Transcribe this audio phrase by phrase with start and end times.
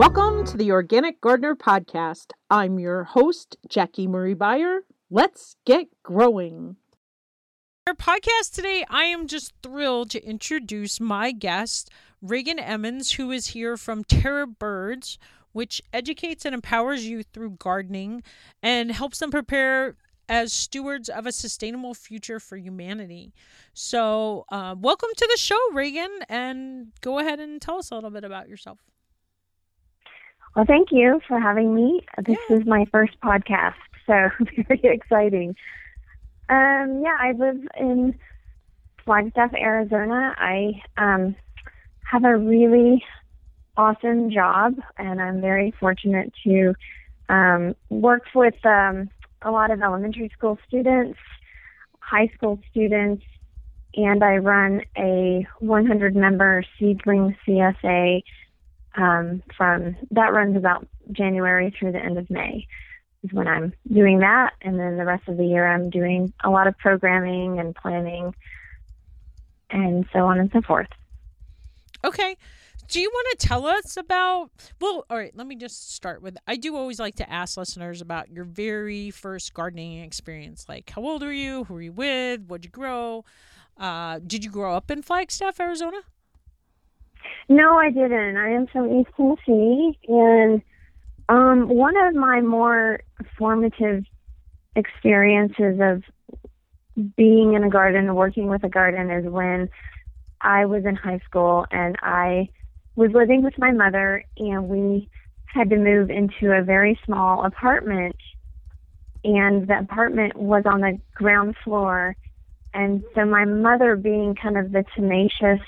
[0.00, 2.32] Welcome to the Organic Gardener Podcast.
[2.48, 4.80] I'm your host, Jackie Marie Beyer.
[5.10, 6.76] Let's get growing.
[7.86, 11.90] Our podcast today, I am just thrilled to introduce my guest,
[12.22, 15.18] Reagan Emmons, who is here from Terra Birds,
[15.52, 18.22] which educates and empowers youth through gardening
[18.62, 19.96] and helps them prepare
[20.30, 23.34] as stewards of a sustainable future for humanity.
[23.74, 28.08] So, uh, welcome to the show, Reagan, and go ahead and tell us a little
[28.08, 28.78] bit about yourself.
[30.54, 32.02] Well, thank you for having me.
[32.24, 32.56] This yeah.
[32.56, 33.74] is my first podcast,
[34.06, 34.30] so
[34.68, 35.54] very exciting.
[36.48, 38.18] Um, yeah, I live in
[39.04, 40.34] Flagstaff, Arizona.
[40.36, 41.36] I um,
[42.02, 43.04] have a really
[43.76, 46.74] awesome job, and I'm very fortunate to
[47.28, 49.08] um, work with um,
[49.42, 51.18] a lot of elementary school students,
[52.00, 53.22] high school students,
[53.94, 58.22] and I run a 100 member seedling CSA
[58.96, 62.66] um, from that runs about January through the end of May
[63.22, 66.50] is when I'm doing that, and then the rest of the year I'm doing a
[66.50, 68.34] lot of programming and planning,
[69.70, 70.88] and so on and so forth.
[72.04, 72.36] Okay.
[72.88, 74.50] Do you want to tell us about?
[74.80, 78.00] Well, all right, let me just start with I do always like to ask listeners
[78.00, 80.66] about your very first gardening experience.
[80.68, 81.64] Like, how old are you?
[81.64, 82.46] Who are you with?
[82.46, 83.24] What'd you grow?
[83.76, 85.98] Uh, did you grow up in Flagstaff, Arizona?
[87.48, 88.36] No, I didn't.
[88.36, 90.62] I am from East Tennessee, and
[91.28, 93.00] um, one of my more
[93.38, 94.04] formative
[94.76, 96.02] experiences of
[97.16, 99.68] being in a garden, working with a garden, is when
[100.40, 102.48] I was in high school and I
[102.96, 105.08] was living with my mother, and we
[105.46, 108.16] had to move into a very small apartment.
[109.22, 112.16] And the apartment was on the ground floor.
[112.72, 115.60] And so my mother, being kind of the tenacious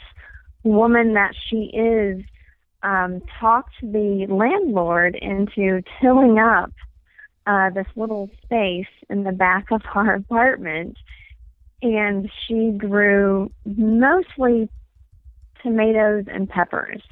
[0.64, 2.24] woman that she is,
[2.82, 6.72] um, talked the landlord into tilling up
[7.46, 10.96] uh, this little space in the back of our apartment.
[11.82, 14.68] And she grew mostly
[15.62, 17.02] tomatoes and peppers.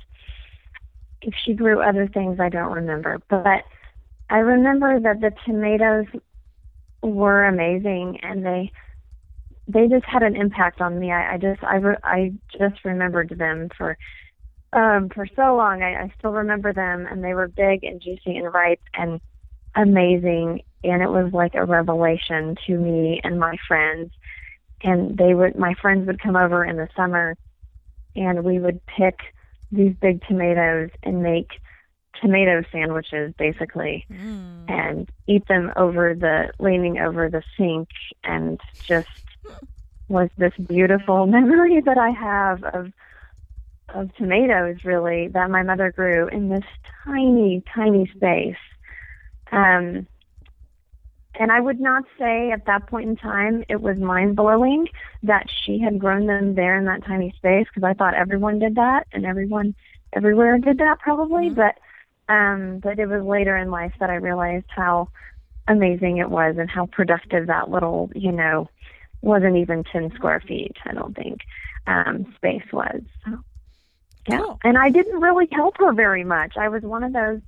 [1.23, 3.21] If she grew other things, I don't remember.
[3.29, 3.65] But
[4.29, 6.07] I remember that the tomatoes
[7.03, 8.71] were amazing and they
[9.73, 11.13] they just had an impact on me.
[11.13, 13.97] I, I just I re, I just remembered them for
[14.73, 15.83] um for so long.
[15.83, 19.21] I, I still remember them and they were big and juicy and ripe and
[19.75, 24.13] amazing and it was like a revelation to me and my friends.
[24.83, 27.37] And they would my friends would come over in the summer
[28.17, 29.19] and we would pick
[29.71, 31.51] these big tomatoes and make
[32.21, 34.71] tomato sandwiches basically mm.
[34.71, 37.89] and eat them over the leaning over the sink
[38.25, 39.09] and just
[40.11, 42.93] was this beautiful memory that I have of
[43.93, 46.65] of tomatoes really that my mother grew in this
[47.05, 48.55] tiny tiny space
[49.51, 50.07] um
[51.41, 54.87] and I would not say at that point in time it was mind blowing
[55.23, 58.75] that she had grown them there in that tiny space because I thought everyone did
[58.75, 59.75] that and everyone
[60.13, 61.51] everywhere did that probably.
[61.51, 61.55] Mm-hmm.
[61.55, 61.79] But
[62.33, 65.09] um, but it was later in life that I realized how
[65.67, 68.69] amazing it was and how productive that little you know
[69.23, 71.41] wasn't even ten square feet I don't think
[71.87, 73.03] um, space was.
[73.25, 73.39] So,
[74.29, 74.61] yeah, cool.
[74.65, 76.57] and I didn't really help her very much.
[76.57, 77.41] I was one of those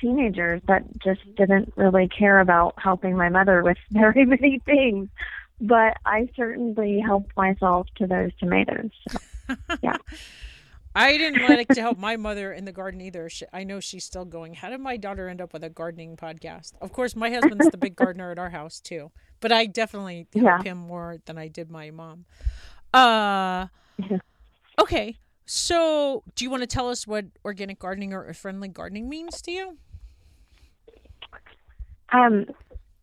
[0.00, 5.08] teenagers that just didn't really care about helping my mother with very many things.
[5.60, 8.90] But I certainly helped myself to those tomatoes.
[9.08, 9.18] So,
[9.82, 9.96] yeah.
[10.96, 13.28] I didn't like to help my mother in the garden either.
[13.28, 14.54] She, I know she's still going.
[14.54, 16.72] How did my daughter end up with a gardening podcast?
[16.80, 19.10] Of course, my husband's the big gardener at our house too,
[19.44, 20.62] but I definitely help yeah.
[20.62, 22.24] him more than I did my mom.
[22.94, 23.66] Uh,
[24.80, 25.18] okay.
[25.44, 29.42] So, do you want to tell us what organic gardening or earth friendly gardening means
[29.42, 29.76] to you?
[32.10, 32.46] Um,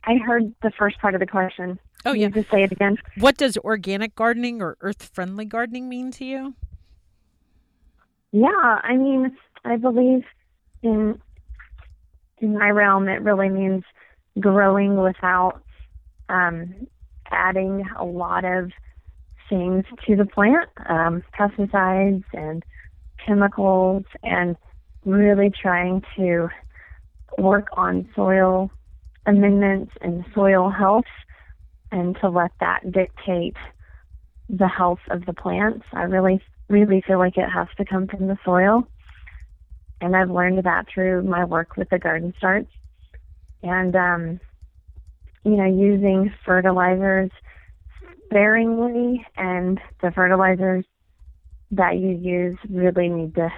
[0.06, 1.78] I heard the first part of the question.
[2.06, 2.98] Oh yeah, just say it again.
[3.20, 6.56] What does organic gardening or earth-friendly gardening mean to you?
[8.32, 8.50] Yeah,
[8.82, 10.24] I mean, I believe
[10.82, 11.22] in
[12.40, 13.84] in my realm, it really means
[14.40, 15.62] growing without
[16.32, 16.88] um,
[17.32, 18.72] adding a lot of
[19.50, 22.64] things to the plant, um, pesticides and
[23.26, 24.56] chemicals, and
[25.06, 26.48] really trying to
[27.38, 28.72] work on soil
[29.26, 31.06] amendments and soil health
[31.92, 33.56] and to let that dictate
[34.50, 35.86] the health of the plants.
[35.94, 38.88] I really, really feel like it has to come from the soil.
[40.00, 42.72] And I've learned that through my work with the garden starts.
[43.62, 44.40] And, um,
[45.44, 47.32] you know, using fertilizers
[48.26, 50.86] sparingly and the fertilizers
[51.72, 53.50] that you use really need to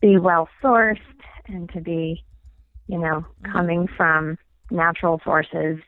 [0.00, 0.98] be well sourced
[1.46, 2.22] and to be,
[2.86, 4.38] you know, coming from
[4.70, 5.78] natural sources.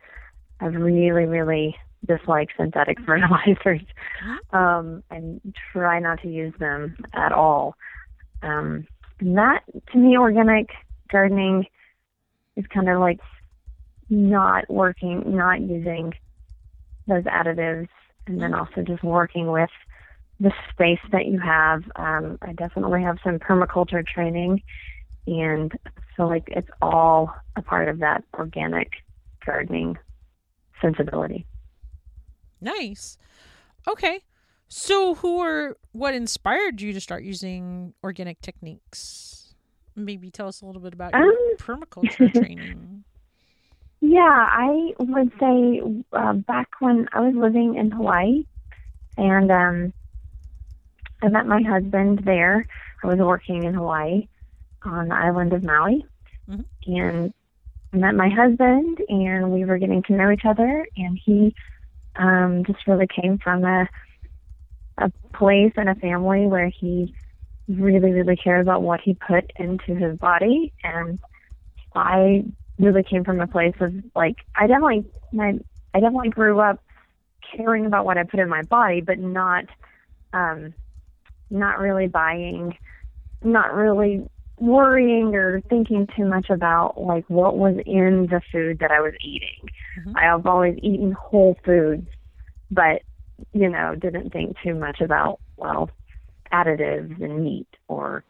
[0.61, 1.77] I really, really
[2.07, 3.83] dislike synthetic fertilizers
[4.53, 5.41] um, and
[5.73, 7.77] try not to use them at all.
[8.43, 8.87] Um,
[9.21, 9.63] and that,
[9.93, 10.71] to me, organic
[11.11, 11.67] gardening
[12.57, 13.21] is kind of like
[14.13, 16.13] not working, not using
[17.09, 17.89] those additives,
[18.27, 19.71] and then also just working with
[20.39, 21.83] the space that you have.
[21.97, 24.63] Um, I definitely have some permaculture training,
[25.27, 25.73] and
[26.17, 28.91] so like it's all a part of that organic
[29.45, 29.97] gardening
[30.81, 31.47] sensibility.
[32.61, 33.17] Nice.
[33.89, 34.21] Okay.
[34.69, 39.55] So, who or what inspired you to start using organic techniques?
[39.95, 43.02] Maybe tell us a little bit about your Um, permaculture training.
[44.03, 44.21] Yeah,
[44.51, 45.81] I would say
[46.13, 48.45] uh, back when I was living in Hawaii,
[49.17, 49.93] and um,
[51.23, 52.67] I met my husband there.
[53.03, 54.27] I was working in Hawaii
[54.85, 56.05] on the island of Maui,
[56.51, 56.65] Mhm.
[56.87, 57.35] and
[57.93, 60.87] I met my husband, and we were getting to know each other.
[60.97, 61.55] And he
[62.17, 63.89] um, just really came from a
[64.99, 67.15] a place and a family where he
[67.69, 71.19] really, really cared about what he put into his body, and
[71.95, 72.45] I
[72.83, 75.59] really came from a place of like I definitely my
[75.95, 76.81] I definitely grew up
[77.57, 79.65] caring about what I put in my body, but not
[80.33, 80.75] um
[81.51, 82.77] not really buying,
[83.43, 84.27] not really
[84.59, 89.15] worrying or thinking too much about like what was in the food that I was
[89.21, 89.69] eating.
[89.99, 90.15] Mhm.
[90.17, 92.09] I have always eaten whole foods,
[92.71, 93.03] but
[93.53, 95.91] you know, didn't think too much about well
[96.53, 98.25] additives and meat or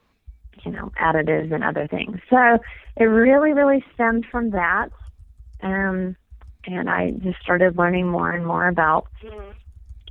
[0.65, 2.19] you know additives and other things.
[2.31, 2.59] So
[2.97, 4.89] it really, really stemmed from that.
[5.63, 6.17] Um,
[6.67, 9.07] and I just started learning more and more about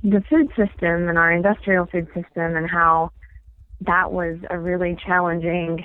[0.02, 3.10] the food system and our industrial food system and how
[3.80, 5.84] that was a really challenging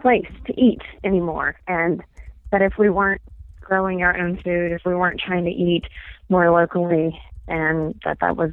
[0.00, 1.56] place to eat anymore.
[1.66, 2.02] And
[2.50, 3.22] that if we weren't
[3.60, 5.84] growing our own food, if we weren't trying to eat
[6.28, 7.18] more locally,
[7.48, 8.50] and that that was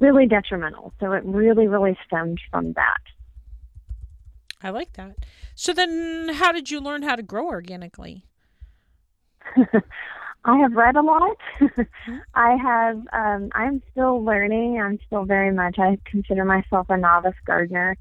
[0.00, 0.92] really detrimental.
[1.00, 2.98] So it really, really stemmed from that.
[4.62, 5.16] I like that.
[5.54, 8.24] So then, how did you learn how to grow organically?
[10.44, 11.36] I have read a lot.
[12.34, 12.96] I have.
[13.12, 14.80] Um, I'm still learning.
[14.80, 15.78] I'm still very much.
[15.78, 17.96] I consider myself a novice gardener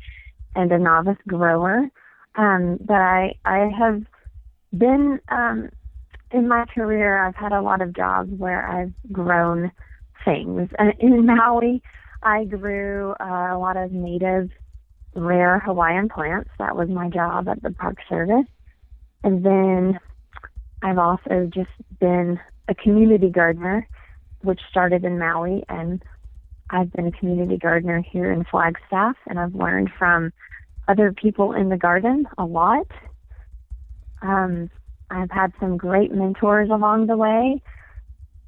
[0.55, 1.89] and a novice grower.
[2.35, 4.03] Um, but I I have
[4.77, 5.69] been um,
[6.31, 7.25] in my career.
[7.25, 9.71] I've had a lot of jobs where I've grown
[10.25, 10.69] things.
[10.77, 11.81] And in Maui,
[12.23, 14.49] I grew uh, a lot of native
[15.17, 16.49] rare Hawaiian plants.
[16.59, 18.45] That was my job at the Park Service.
[19.23, 19.99] And then
[20.83, 21.69] I've also just
[21.99, 23.87] been a community gardener,
[24.41, 26.03] which started in Maui, and
[26.69, 30.31] I've been a community gardener here in Flagstaff, and I've learned from
[30.87, 32.87] other people in the garden a lot.
[34.21, 34.69] Um,
[35.09, 37.61] I've had some great mentors along the way,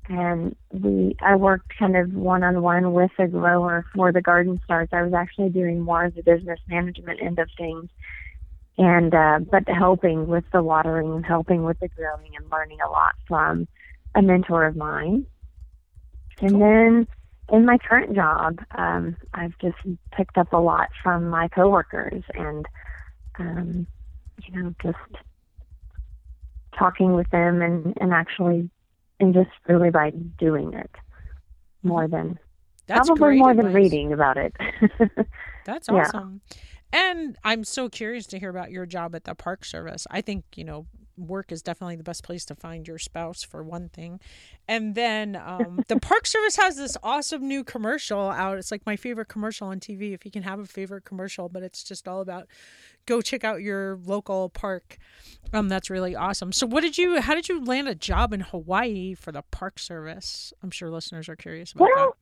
[0.10, 4.60] and we I worked kind of one on one with a grower for the garden
[4.66, 4.92] starts.
[4.92, 7.90] I was actually doing more of the business management end of things
[8.78, 12.90] and uh, but helping with the watering and helping with the growing and learning a
[12.90, 13.68] lot from
[14.16, 15.26] a mentor of mine.
[16.42, 17.08] And then
[17.52, 19.78] in my current job, um, I've just
[20.16, 22.66] picked up a lot from my coworkers and
[23.38, 23.88] um,
[24.44, 24.98] you know just
[26.78, 28.70] talking with them and and actually
[29.20, 31.90] and just really by doing it mm-hmm.
[31.90, 32.40] more than
[32.88, 34.56] That's probably more than reading about it.
[35.66, 35.96] That's Yeah.
[36.02, 36.42] awesome.
[36.92, 40.08] And I'm so curious to hear about your job at the Park Service.
[40.10, 40.88] I think, you know,
[41.28, 44.20] work is definitely the best place to find your spouse for one thing.
[44.68, 48.58] And then um, the Park Service has this awesome new commercial out.
[48.58, 51.64] It's like my favorite commercial on TV if you can have a favorite commercial, but
[51.64, 52.48] it's just all about
[53.06, 54.98] go check out your local park.
[55.54, 56.52] Um that's really awesome.
[56.52, 59.80] So what did you how did you land a job in Hawaii for the Park
[59.80, 60.54] Service?
[60.62, 62.18] I'm sure listeners are curious about Well,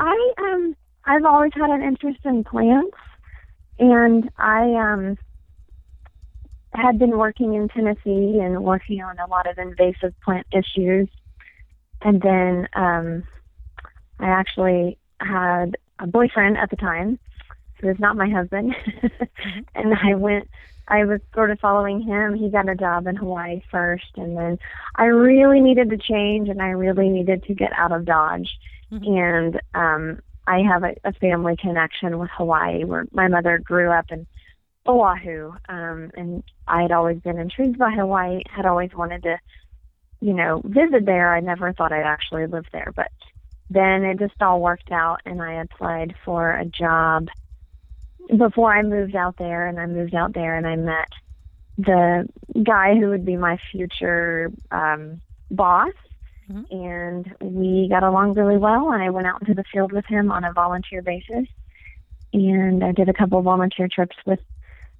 [0.00, 2.96] I um I've always had an interest in plants
[3.78, 5.18] and I um
[6.74, 11.08] had been working in Tennessee and working on a lot of invasive plant issues.
[12.02, 13.24] And then um
[14.18, 17.18] I actually had a boyfriend at the time
[17.80, 18.74] who was not my husband.
[19.74, 20.48] and I went
[20.86, 22.34] I was sort of following him.
[22.34, 24.58] He got a job in Hawaii first and then
[24.96, 28.50] I really needed to change and I really needed to get out of Dodge
[28.90, 34.06] and um I have a, a family connection with Hawaii where my mother grew up
[34.10, 34.26] in
[34.86, 39.38] Oahu um and I had always been intrigued by Hawaii had always wanted to
[40.20, 43.10] you know visit there I never thought I'd actually live there but
[43.70, 47.28] then it just all worked out and I applied for a job
[48.36, 51.08] before I moved out there and I moved out there and I met
[51.78, 52.28] the
[52.62, 55.92] guy who would be my future um, boss.
[56.50, 56.76] Mm-hmm.
[56.76, 60.30] And we got along really well, and I went out into the field with him
[60.30, 61.46] on a volunteer basis.
[62.34, 64.40] And I did a couple of volunteer trips with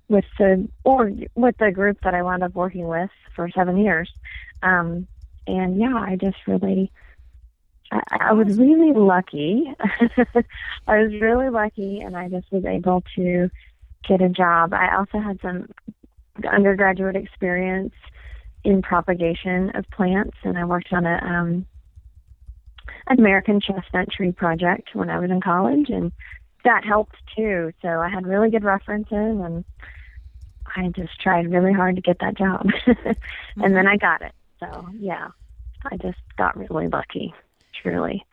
[0.09, 4.11] with the or with the group that I wound up working with for seven years.
[4.63, 5.07] Um,
[5.47, 6.91] and yeah, I just really,
[7.91, 9.73] I, I was really lucky.
[10.87, 13.51] I was really lucky, and I just was able to
[14.07, 14.73] get a job.
[14.73, 15.69] I also had some
[16.51, 17.95] undergraduate experience
[18.65, 21.67] in propagation of plants, and I worked on a um,
[23.07, 26.13] an American chestnut tree project when I was in college, and
[26.65, 27.73] that helped too.
[27.83, 29.65] So I had really good references, and
[30.77, 33.07] I just tried really hard to get that job, and
[33.57, 33.89] then mm-hmm.
[33.89, 34.33] I got it.
[34.61, 35.29] So yeah,
[35.91, 37.35] I just got really lucky,
[37.83, 38.25] truly.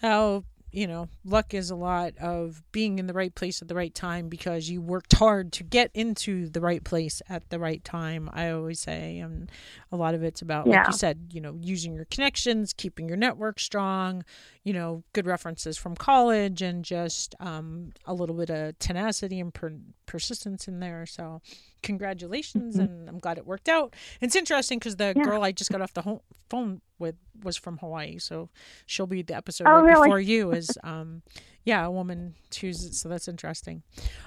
[0.00, 3.74] How you know, luck is a lot of being in the right place at the
[3.74, 7.82] right time because you worked hard to get into the right place at the right
[7.84, 8.28] time.
[8.32, 9.50] I always say, and
[9.90, 10.78] a lot of it's about, yeah.
[10.78, 14.24] like you said, you know, using your connections, keeping your network strong,
[14.62, 19.54] you know, good references from college, and just um, a little bit of tenacity and
[19.54, 19.72] per-
[20.04, 21.06] persistence in there.
[21.06, 21.40] So,
[21.82, 22.82] congratulations mm-hmm.
[22.82, 25.22] and i'm glad it worked out it's interesting because the yeah.
[25.22, 26.18] girl i just got off the home,
[26.50, 28.48] phone with was from hawaii so
[28.86, 30.08] she'll be the episode oh, right really?
[30.08, 31.22] before you is um
[31.64, 33.82] yeah a woman chooses so that's interesting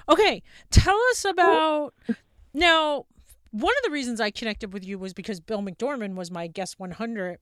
[0.08, 1.94] okay tell us about
[2.54, 3.04] now
[3.50, 6.78] one of the reasons i connected with you was because bill mcdorman was my guest
[6.78, 7.38] 100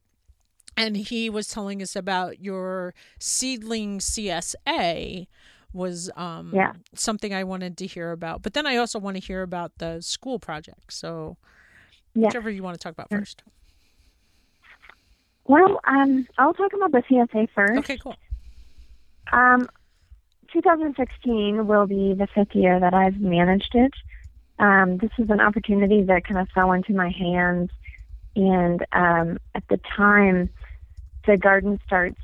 [0.77, 5.27] and he was telling us about your seedling csa
[5.73, 6.73] was um, yeah.
[6.95, 8.43] something I wanted to hear about.
[8.43, 10.93] But then I also want to hear about the school project.
[10.93, 11.37] So,
[12.15, 12.27] yeah.
[12.27, 13.43] whichever you want to talk about first.
[15.51, 17.79] Well, um, I'll talk about the CSA first.
[17.79, 18.15] Okay, cool.
[19.33, 19.69] Um,
[20.53, 23.93] 2016 will be the fifth year that I've managed it.
[24.61, 27.71] Um, this is an opportunity that kind of fell into my hands,
[28.37, 30.51] and um, at the time,
[31.27, 32.21] the Garden Starts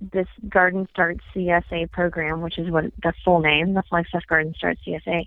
[0.00, 4.80] this Garden Starts CSA program, which is what the full name, the Flagstaff Garden Starts
[4.86, 5.26] CSA,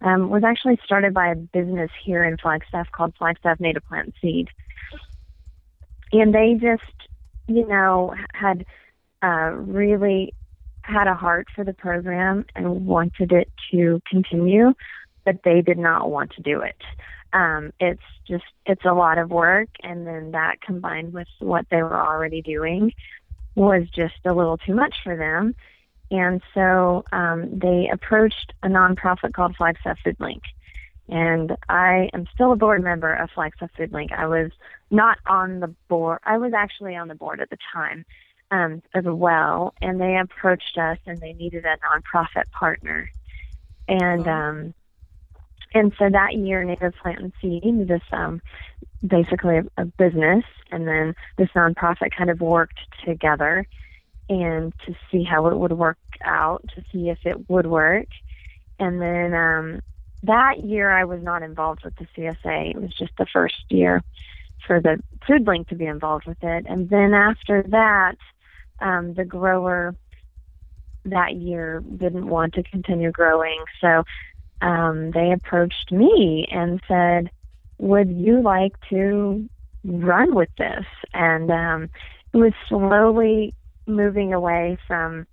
[0.00, 4.48] um, was actually started by a business here in Flagstaff called Flagstaff Native Plant Seed.
[6.12, 6.82] And they just,
[7.48, 8.66] you know, had
[9.22, 10.34] uh, really
[10.82, 14.74] had a heart for the program and wanted it to continue,
[15.24, 16.80] but they did not want to do it.
[17.32, 19.68] Um, it's just, it's a lot of work.
[19.82, 22.92] And then that combined with what they were already doing
[23.54, 25.54] was just a little too much for them.
[26.10, 30.42] And so um, they approached a nonprofit called Flagstaff Food Link.
[31.12, 34.12] And I am still a board member of Flagstaff Food Link.
[34.12, 34.50] I was
[34.90, 38.06] not on the board, I was actually on the board at the time
[38.50, 39.74] um, as well.
[39.82, 43.10] And they approached us and they needed a nonprofit partner.
[43.88, 44.74] And um,
[45.74, 48.40] and so that year, Native Plant and Seed, this um,
[49.06, 53.66] basically a, a business, and then this nonprofit kind of worked together
[54.30, 58.08] and to see how it would work out, to see if it would work.
[58.78, 59.80] And then um,
[60.24, 62.70] that year, I was not involved with the CSA.
[62.74, 64.02] It was just the first year
[64.66, 66.66] for the Food Link to be involved with it.
[66.68, 68.16] And then after that,
[68.80, 69.94] um, the grower
[71.04, 73.64] that year didn't want to continue growing.
[73.80, 74.04] So
[74.60, 77.30] um, they approached me and said,
[77.78, 79.48] Would you like to
[79.84, 80.84] run with this?
[81.12, 81.90] And um,
[82.32, 83.54] it was slowly
[83.86, 85.26] moving away from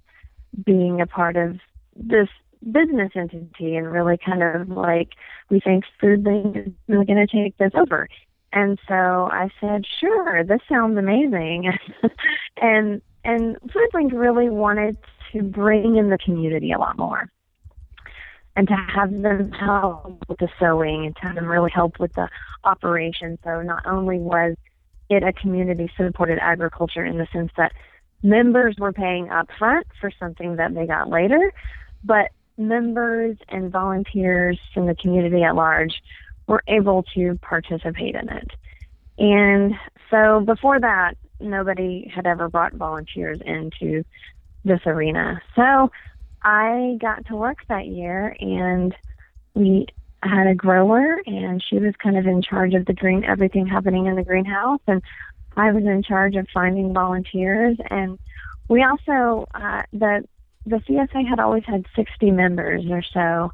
[0.66, 1.60] being a part of
[1.96, 2.30] this
[2.72, 5.10] business entity and really kind of like,
[5.50, 8.08] we think Food Link is really going to take this over.
[8.52, 11.72] And so I said, sure, this sounds amazing.
[12.62, 14.98] and and Food Link really wanted
[15.34, 17.30] to bring in the community a lot more
[18.56, 22.12] and to have them help with the sewing and to have them really help with
[22.14, 22.28] the
[22.64, 23.38] operation.
[23.44, 24.56] So not only was
[25.10, 27.72] it a community supported agriculture in the sense that
[28.24, 31.54] members were paying up front for something that they got later,
[32.04, 35.94] but members and volunteers in the community at large
[36.48, 38.52] were able to participate in it.
[39.18, 39.74] And
[40.12, 44.04] so before that, nobody had ever brought volunteers into
[44.66, 45.42] this arena.
[45.56, 45.92] So
[46.42, 48.94] I got to work that year and
[49.54, 49.88] we
[50.22, 54.06] had a grower and she was kind of in charge of the green everything happening
[54.06, 55.02] in the greenhouse and
[55.56, 58.20] I was in charge of finding volunteers and
[58.68, 60.26] we also uh the
[60.66, 63.52] the CSA had always had 60 members or so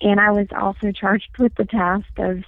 [0.00, 2.44] and I was also charged with the task of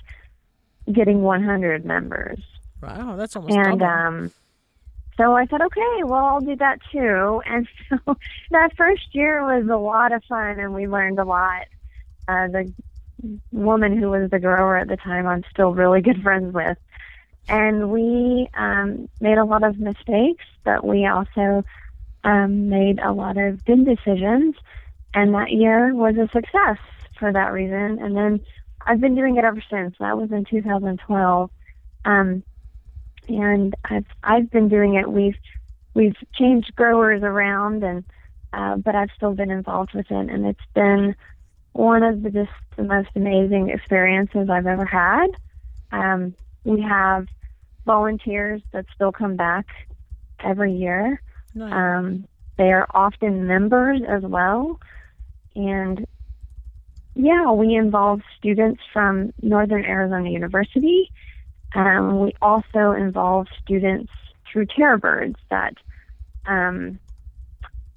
[0.92, 2.40] getting 100 members.
[2.82, 3.92] Wow, that's almost and double.
[3.92, 4.32] um
[5.16, 7.42] so I said, okay, well, I'll do that too.
[7.44, 8.16] And so
[8.50, 11.66] that first year was a lot of fun, and we learned a lot.
[12.28, 12.72] Uh, the
[13.50, 16.78] woman who was the grower at the time, I'm still really good friends with.
[17.48, 21.64] And we um, made a lot of mistakes, but we also
[22.28, 24.54] um, made a lot of good decisions.
[25.14, 26.78] And that year was a success
[27.18, 27.98] for that reason.
[28.00, 28.40] And then
[28.86, 29.94] I've been doing it ever since.
[29.98, 31.50] That was in 2012.
[32.04, 32.42] Um,
[33.28, 35.10] and I've I've been doing it.
[35.10, 35.36] We've
[35.94, 38.04] we've changed growers around, and
[38.52, 41.14] uh, but I've still been involved with it, and it's been
[41.72, 45.28] one of the just the most amazing experiences I've ever had.
[45.92, 47.26] Um, we have
[47.86, 49.66] volunteers that still come back
[50.42, 51.20] every year.
[51.54, 51.72] Nice.
[51.72, 54.78] Um, they are often members as well,
[55.54, 56.06] and
[57.14, 61.10] yeah, we involve students from Northern Arizona University.
[61.74, 64.12] Um, we also involve students
[64.50, 65.74] through Terra Birds that
[66.46, 66.98] um,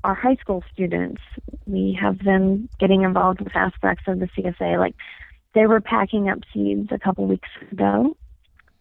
[0.03, 1.21] our high school students,
[1.65, 4.79] we have them getting involved with aspects of the CSA.
[4.79, 4.95] Like
[5.53, 8.17] they were packing up seeds a couple weeks ago.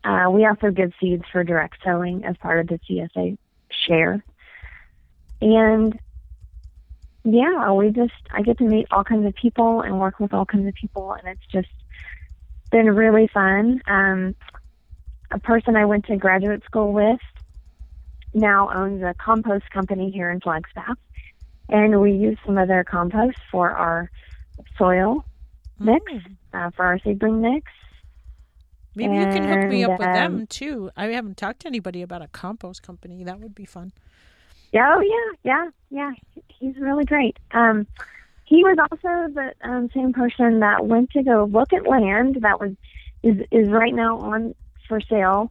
[0.02, 3.36] Uh, we also give seeds for direct sowing as part of the CSA
[3.86, 4.24] share.
[5.40, 5.98] And
[7.24, 10.46] yeah, we just, I get to meet all kinds of people and work with all
[10.46, 11.68] kinds of people, and it's just
[12.70, 13.82] been really fun.
[13.86, 14.34] Um,
[15.30, 17.20] a person I went to graduate school with
[18.32, 20.96] now owns a compost company here in Flagstaff
[21.70, 24.10] and we use some of their compost for our
[24.76, 25.24] soil
[25.78, 26.36] mix, mm.
[26.52, 27.70] uh, for our seedling mix.
[28.94, 30.90] Maybe and, you can hook me up with um, them too.
[30.96, 33.22] I haven't talked to anybody about a compost company.
[33.22, 33.92] That would be fun.
[34.72, 36.42] Yeah, oh yeah, yeah, yeah.
[36.58, 37.38] He's really great.
[37.52, 37.86] Um,
[38.44, 42.60] he was also the um, same person that went to go look at land that
[42.60, 42.72] was
[43.22, 44.54] is is right now on
[44.88, 45.50] for sale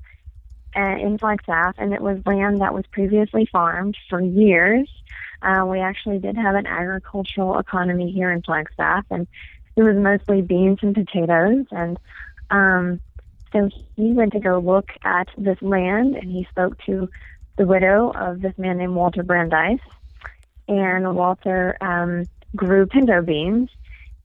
[0.76, 4.90] uh, in Flagstaff, and it was land that was previously farmed for years
[5.42, 9.28] uh, we actually did have an agricultural economy here in Flagstaff, and
[9.76, 11.66] it was mostly beans and potatoes.
[11.72, 11.98] And
[12.50, 13.00] um,
[13.54, 17.10] so he went to go look at this land, and he spoke to
[17.60, 19.82] the widow of this man named Walter Brandeis.
[20.70, 23.70] And Walter um, grew pinto beans.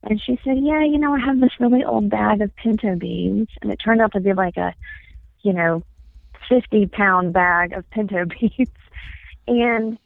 [0.05, 3.49] And she said, Yeah, you know, I have this really old bag of pinto beans.
[3.61, 4.73] And it turned out to be like a,
[5.42, 5.83] you know,
[6.49, 8.68] 50 pound bag of pinto beans.
[9.49, 9.99] and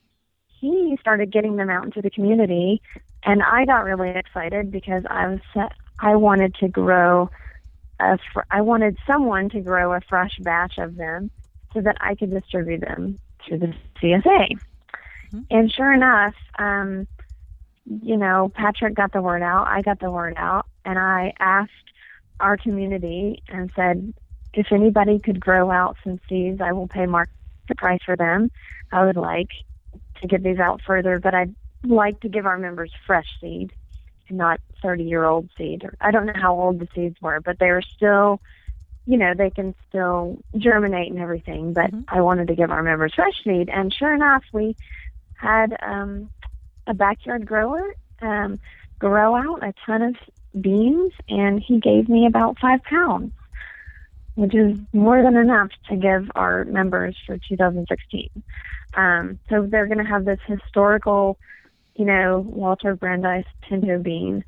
[0.60, 2.82] he started getting them out into the community,
[3.22, 7.30] and I got really excited because I was I wanted to grow
[8.00, 11.30] a fr- I wanted someone to grow a fresh batch of them
[11.72, 14.52] so that I could distribute them through the CSA.
[14.52, 15.40] Mm-hmm.
[15.50, 17.06] And sure enough, um,
[17.84, 21.72] you know, Patrick got the word out, I got the word out, and I asked
[22.40, 24.12] our community and said,
[24.54, 27.32] if anybody could grow out some seeds, I will pay market
[27.76, 28.50] price for them.
[28.92, 29.50] I would like
[30.20, 31.54] to get these out further, but I'd
[31.84, 33.72] like to give our members fresh seed
[34.28, 35.86] and not 30 year old seed.
[36.00, 38.40] I don't know how old the seeds were, but they were still,
[39.08, 41.72] you know, they can still germinate and everything.
[41.72, 42.02] But mm-hmm.
[42.08, 43.70] I wanted to give our members fresh seed.
[43.70, 44.76] And sure enough, we
[45.34, 46.28] had um,
[46.86, 48.60] a backyard grower um,
[48.98, 50.16] grow out a ton of
[50.60, 53.32] beans, and he gave me about five pounds
[54.34, 58.30] which is more than enough to give our members for 2016.
[58.94, 61.40] Um, so they're going to have this historical,
[61.96, 64.44] you know, Walter Brandeis pinto bean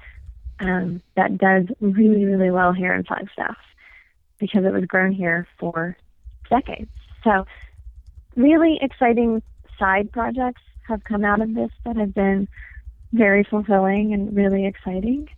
[0.61, 3.57] um, that does really, really well here in Flagstaff
[4.40, 5.96] because it was grown here for
[6.48, 6.90] decades.
[7.22, 7.46] So
[8.35, 9.42] really exciting
[9.79, 12.48] side projects have come out of this that have been
[13.12, 15.29] very fulfilling and really exciting.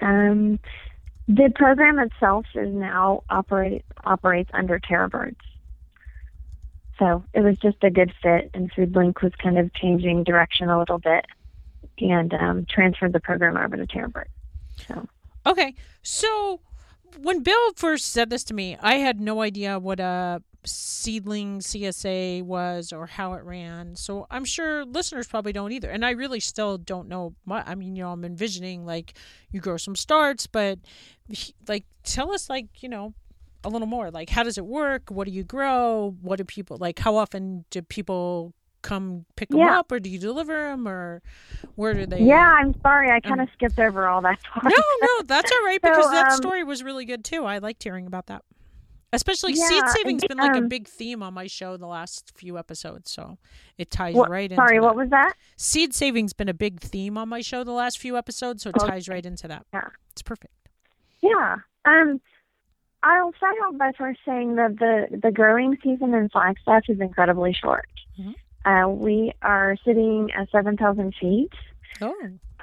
[0.00, 0.60] Um,
[1.26, 5.40] the program itself is now operate operates under Terra Birds.
[6.98, 10.78] So it was just a good fit, and FoodLink was kind of changing direction a
[10.78, 11.26] little bit
[12.00, 14.28] and um, transferred the program over to Terra Bird.
[14.86, 15.06] So
[15.46, 16.60] okay, so
[17.20, 22.42] when Bill first said this to me, I had no idea what a seedling CSA
[22.42, 23.96] was or how it ran.
[23.96, 25.90] So I'm sure listeners probably don't either.
[25.90, 27.34] And I really still don't know.
[27.50, 29.14] I mean, you know, I'm envisioning like
[29.50, 30.78] you grow some starts, but
[31.66, 33.14] like tell us like, you know,
[33.64, 34.10] a little more.
[34.10, 35.10] Like how does it work?
[35.10, 36.16] What do you grow?
[36.20, 39.78] What do people like how often do people come pick them yeah.
[39.78, 41.20] up or do you deliver them or
[41.74, 44.64] where do they yeah i'm sorry i kind of um, skipped over all that part
[44.64, 47.58] no no that's all right because so, that um, story was really good too i
[47.58, 48.42] liked hearing about that
[49.10, 52.30] Especially yeah, seed saving's been like um, a big theme on my show the last
[52.36, 53.38] few episodes, so
[53.78, 55.32] it ties what, right into Sorry, what was that?
[55.56, 58.76] Seed saving's been a big theme on my show the last few episodes, so it
[58.76, 58.86] okay.
[58.86, 59.64] ties right into that.
[59.72, 59.88] Yeah.
[60.12, 60.52] It's perfect.
[61.22, 61.56] Yeah.
[61.86, 62.20] Um
[63.02, 67.54] I'll start off by first saying that the the growing season in Flagstaff is incredibly
[67.54, 67.88] short.
[68.20, 68.32] Mm-hmm.
[68.68, 71.52] Uh, we are sitting at 7,000 feet.
[72.02, 72.14] Oh.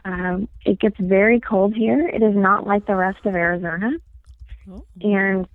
[0.04, 2.08] Um, it gets very cold here.
[2.08, 3.92] It is not like the rest of Arizona.
[4.70, 4.86] Oh.
[5.02, 5.48] And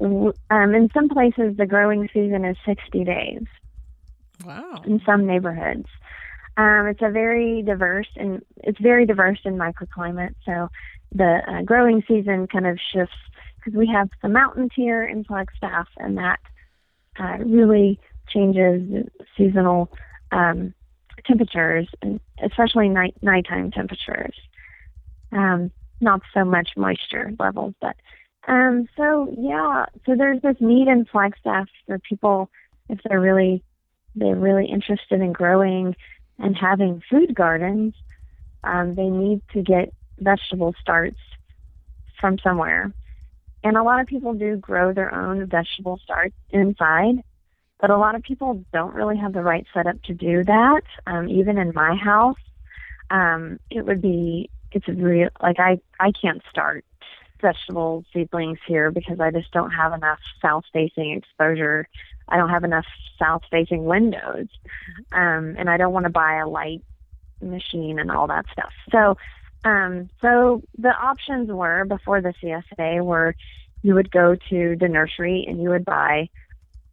[0.00, 3.42] um, in some places, the growing season is 60 days.
[4.44, 4.82] Wow.
[4.86, 5.88] In some neighborhoods.
[6.56, 10.34] Um, it's a very diverse and it's very diverse in microclimate.
[10.44, 10.68] So
[11.12, 13.14] the uh, growing season kind of shifts
[13.56, 16.38] because we have the mountains here in Flagstaff, and that
[17.18, 17.98] uh, really
[18.28, 19.90] changes seasonal
[20.32, 20.74] um,
[21.26, 24.34] temperatures, and especially night nighttime temperatures.
[25.32, 27.96] Um, not so much moisture levels, but
[28.46, 32.50] um, so yeah, so there's this need in Flagstaff for people
[32.88, 33.62] if they're really
[34.14, 35.94] they're really interested in growing
[36.38, 37.94] and having food gardens.
[38.64, 41.18] Um, they need to get vegetable starts
[42.20, 42.92] from somewhere.
[43.64, 47.22] And a lot of people do grow their own vegetable starts inside,
[47.80, 50.82] but a lot of people don't really have the right setup to do that.
[51.06, 52.36] Um, even in my house,
[53.10, 56.84] um, it would be it's real like I I can't start
[57.40, 61.88] vegetable seedlings here because I just don't have enough south facing exposure.
[62.28, 62.84] I don't have enough
[63.18, 64.48] south facing windows.
[65.12, 66.82] Um, and I don't want to buy a light
[67.40, 68.72] machine and all that stuff.
[68.90, 69.16] So
[69.64, 73.34] um, so the options were before the CSA were
[73.82, 76.28] you would go to the nursery and you would buy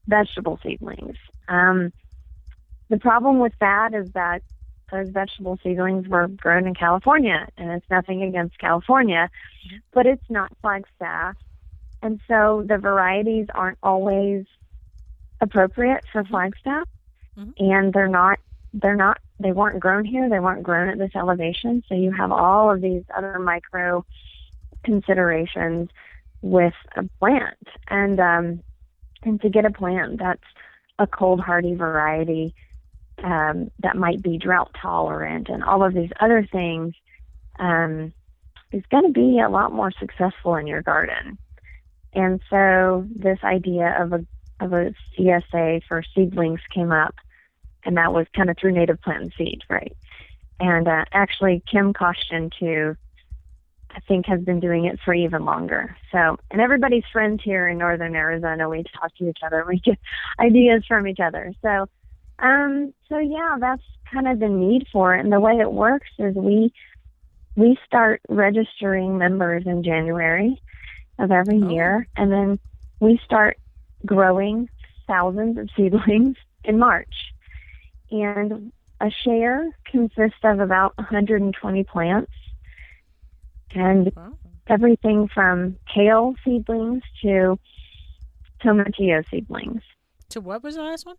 [0.08, 1.18] vegetable seedlings.
[1.48, 1.92] Um,
[2.90, 4.42] the problem with that is that
[4.92, 9.30] those vegetable seedlings were grown in California, and it's nothing against California,
[9.94, 11.36] but it's not Flagstaff.
[12.02, 14.46] And so the varieties aren't always
[15.42, 16.88] appropriate for Flagstaff,
[17.38, 17.52] mm-hmm.
[17.58, 18.40] and they're not
[18.76, 22.32] they're not they weren't grown here they weren't grown at this elevation so you have
[22.32, 24.06] all of these other micro
[24.84, 25.90] considerations
[26.42, 28.62] with a plant and um
[29.24, 30.44] and to get a plant that's
[31.00, 32.54] a cold hardy variety
[33.24, 36.94] um, that might be drought tolerant and all of these other things
[37.60, 38.14] um,
[38.72, 41.38] is going to be a lot more successful in your garden.
[42.14, 44.26] And so this idea of a
[44.62, 47.16] of a CSA for seedlings came up
[47.86, 49.96] and that was kind of through native plant and seed, right?
[50.60, 52.96] And uh, actually, Kim Kostin too,
[53.96, 55.96] I think, has been doing it for even longer.
[56.12, 58.68] So, and everybody's friends here in northern Arizona.
[58.68, 59.98] We talk to each other, we get
[60.40, 61.54] ideas from each other.
[61.62, 61.88] So,
[62.40, 65.22] um, so yeah, that's kind of the need for it.
[65.22, 66.74] And the way it works is we
[67.56, 70.62] we start registering members in January
[71.18, 71.70] of every oh.
[71.70, 72.60] year, and then
[73.00, 73.58] we start
[74.06, 74.70] growing
[75.08, 77.34] thousands of seedlings in March
[78.12, 82.32] and a share consists of about 120 plants
[83.76, 84.38] and wow.
[84.68, 87.60] everything from kale seedlings to
[88.64, 89.82] tomatillo seedlings.
[90.30, 91.18] To what was the last one?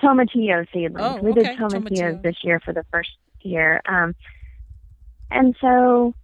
[0.00, 1.00] Tomatillo seedlings.
[1.00, 1.42] Oh, we okay.
[1.42, 2.22] did tomatillos tomatillo.
[2.22, 3.10] this year for the first
[3.42, 3.80] year.
[3.86, 4.14] Um,
[5.30, 6.14] and so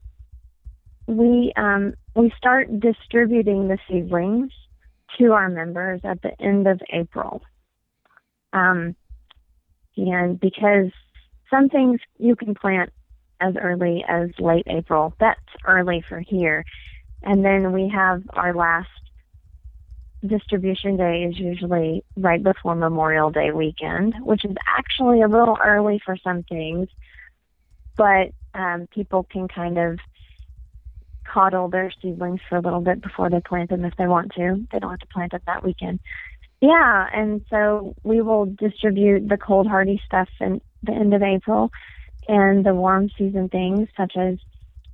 [1.06, 4.52] we um, we start distributing the seedlings
[5.18, 7.42] to our members at the end of April.
[8.52, 8.94] Um,
[9.96, 10.90] and because
[11.50, 12.92] some things you can plant
[13.40, 16.64] as early as late April, that's early for here.
[17.23, 18.88] And then we have our last
[20.27, 26.01] distribution day is usually right before Memorial Day weekend, which is actually a little early
[26.05, 26.88] for some things,
[27.97, 29.99] but um, people can kind of
[31.27, 34.66] coddle their seedlings for a little bit before they plant them if they want to.
[34.70, 36.01] They don't have to plant them that weekend.
[36.61, 41.70] Yeah, and so we will distribute the cold hardy stuff in the end of April
[42.28, 44.38] and the warm season things such as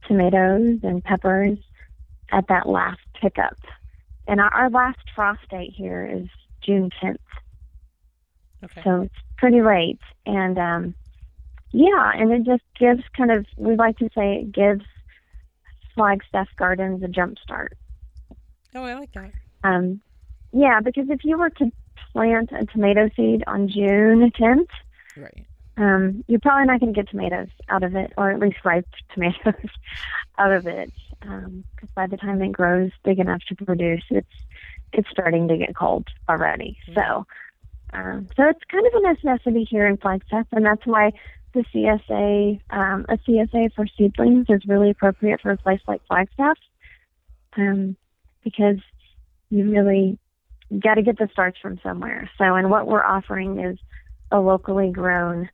[0.06, 1.58] tomatoes and peppers
[2.32, 3.56] at that last pickup.
[4.26, 6.28] And our, our last frost date here is
[6.62, 7.16] June 10th.
[8.64, 8.82] Okay.
[8.84, 10.00] So it's pretty late.
[10.26, 10.94] And um,
[11.72, 14.84] yeah, and it just gives kind of, we like to say it gives
[15.94, 17.76] Flagstaff Gardens a jump start.
[18.74, 19.32] Oh, I like that.
[19.64, 20.00] Um,
[20.52, 21.70] yeah, because if you were to
[22.12, 24.66] plant a tomato seed on June 10th,
[25.16, 25.46] right.
[25.76, 28.86] Um, you're probably not going to get tomatoes out of it, or at least ripe
[29.14, 29.70] tomatoes
[30.38, 34.28] out of it, because um, by the time it grows big enough to produce, it's
[34.92, 36.76] it's starting to get cold already.
[36.88, 37.00] Mm-hmm.
[37.00, 37.26] So,
[37.92, 41.12] um, so it's kind of a necessity here in Flagstaff, and that's why
[41.52, 46.58] the CSA, um, a CSA for seedlings, is really appropriate for a place like Flagstaff,
[47.56, 47.96] um,
[48.42, 48.78] because
[49.50, 50.18] you really
[50.78, 52.30] got to get the starts from somewhere.
[52.38, 53.78] So, and what we're offering is
[54.30, 55.48] a locally grown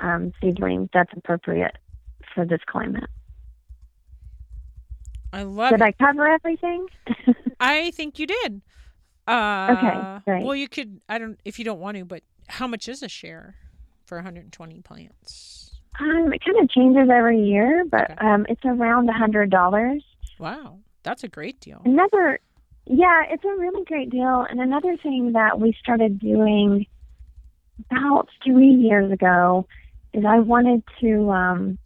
[0.00, 1.76] um, seedling that's appropriate
[2.34, 3.08] for this climate.
[5.32, 5.84] I love did it.
[5.84, 6.86] I cover everything?
[7.60, 8.62] I think you did.
[9.28, 10.44] Uh, okay, great.
[10.44, 11.00] Well, you could.
[11.08, 13.54] I don't if you don't want to, but how much is a share
[14.06, 15.80] for 120 plants?
[16.00, 18.14] Um, it kind of changes every year, but Okay.
[18.20, 20.02] um, it's around hundred dollars.
[20.38, 21.82] Wow, that's a great deal.
[21.84, 22.40] Another,
[22.86, 24.46] yeah, it's a really great deal.
[24.48, 26.86] And another thing that we started doing
[27.90, 29.66] about three years ago
[30.12, 31.78] is I wanted to um,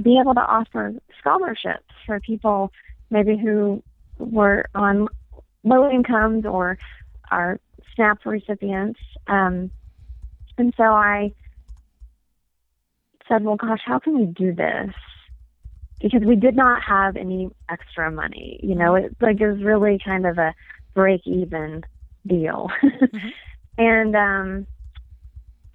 [0.00, 2.70] be able to offer scholarships for people
[3.10, 3.82] maybe who
[4.18, 5.08] were on
[5.62, 6.78] low incomes or
[7.30, 7.58] are
[7.94, 9.00] SNAP recipients.
[9.26, 9.70] Um,
[10.58, 11.32] and so I
[13.28, 14.94] said, well, gosh, how can we do this?
[16.00, 18.60] Because we did not have any extra money.
[18.62, 20.54] You know, it like it was really kind of a
[20.94, 21.82] break even
[22.26, 22.68] deal.
[23.76, 24.66] And um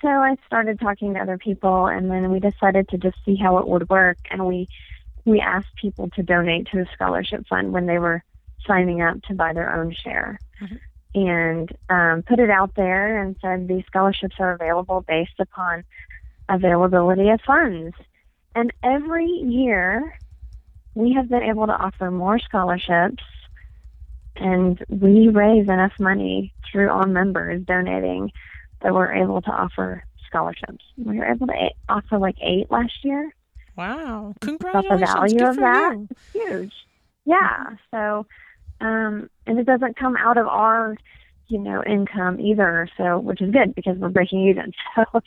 [0.01, 3.57] so I started talking to other people and then we decided to just see how
[3.57, 4.67] it would work and we
[5.25, 8.23] we asked people to donate to the scholarship fund when they were
[8.65, 10.39] signing up to buy their own share.
[10.61, 10.79] Mhm.
[11.15, 15.83] And um, put it out there and said these scholarships are available based upon
[16.47, 17.95] availability of funds.
[18.55, 20.15] And every year
[20.95, 23.23] we have been able to offer more scholarships
[24.35, 28.31] and we raise enough money through all members donating
[28.81, 30.83] that we're able to offer scholarships.
[30.97, 33.33] We were able to offer like eight last year.
[33.75, 35.01] Wow, the congratulations!
[35.13, 35.95] value Good of that.
[36.33, 36.41] you.
[36.41, 36.73] Huge.
[37.25, 37.75] Yeah.
[37.91, 38.25] So,
[38.81, 40.97] um, and it doesn't come out of our,
[41.47, 42.89] you know, income either.
[42.97, 44.73] So, which is good because we're breaking even.
[44.95, 45.21] So,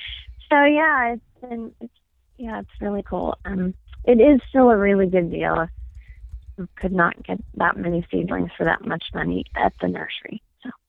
[0.50, 1.94] so yeah, it's been, it's,
[2.36, 3.38] yeah, it's really cool.
[3.46, 3.72] Um,
[4.04, 5.66] it is still a really good deal.
[6.58, 10.42] We could not get that many seedlings for that much money at the nursery.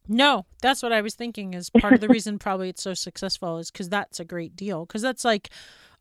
[0.08, 1.54] No, that's what I was thinking.
[1.54, 4.86] Is part of the reason probably it's so successful is because that's a great deal.
[4.86, 5.50] Because that's like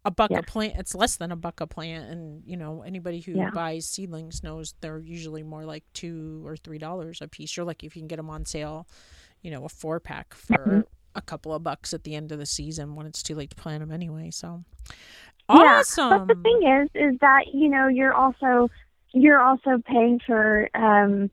[0.05, 0.39] a buck Yeah.
[0.39, 0.75] a plant.
[0.79, 3.51] It's less than a buck a plant, and you know anybody who Yeah.
[3.51, 7.57] buys seedlings knows they're usually more like two or three dollars a piece.
[7.57, 8.87] You're lucky if you can get them on sale.
[9.43, 10.85] You know, a four pack for Mhm.
[11.15, 13.57] a couple of bucks at the end of the season when it's too late to
[13.57, 14.31] plant them anyway.
[14.31, 14.65] So
[15.51, 16.27] Yeah, awesome.
[16.27, 18.71] But the thing is, is that you know you're also
[19.15, 21.31] you're also paying for um,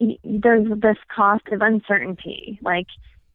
[0.00, 2.58] there's this cost of uncertainty.
[2.62, 2.86] Like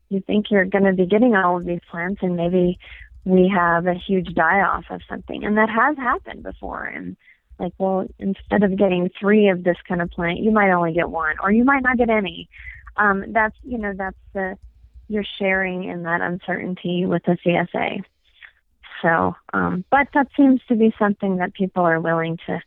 [0.10, 2.80] you think you're going to be getting all of these plants, and maybe
[3.26, 6.86] we have a huge die off of something, and that has happened before.
[6.86, 7.18] And
[7.60, 11.10] like, well, instead of getting three of this kind of plant, you might only get
[11.10, 12.50] one, or you might not get any.
[12.98, 14.58] Um, that's you know that's the
[15.08, 18.04] you're sharing in that uncertainty with the CSA.
[19.02, 22.62] So, um, but that seems to be something that people are willing to,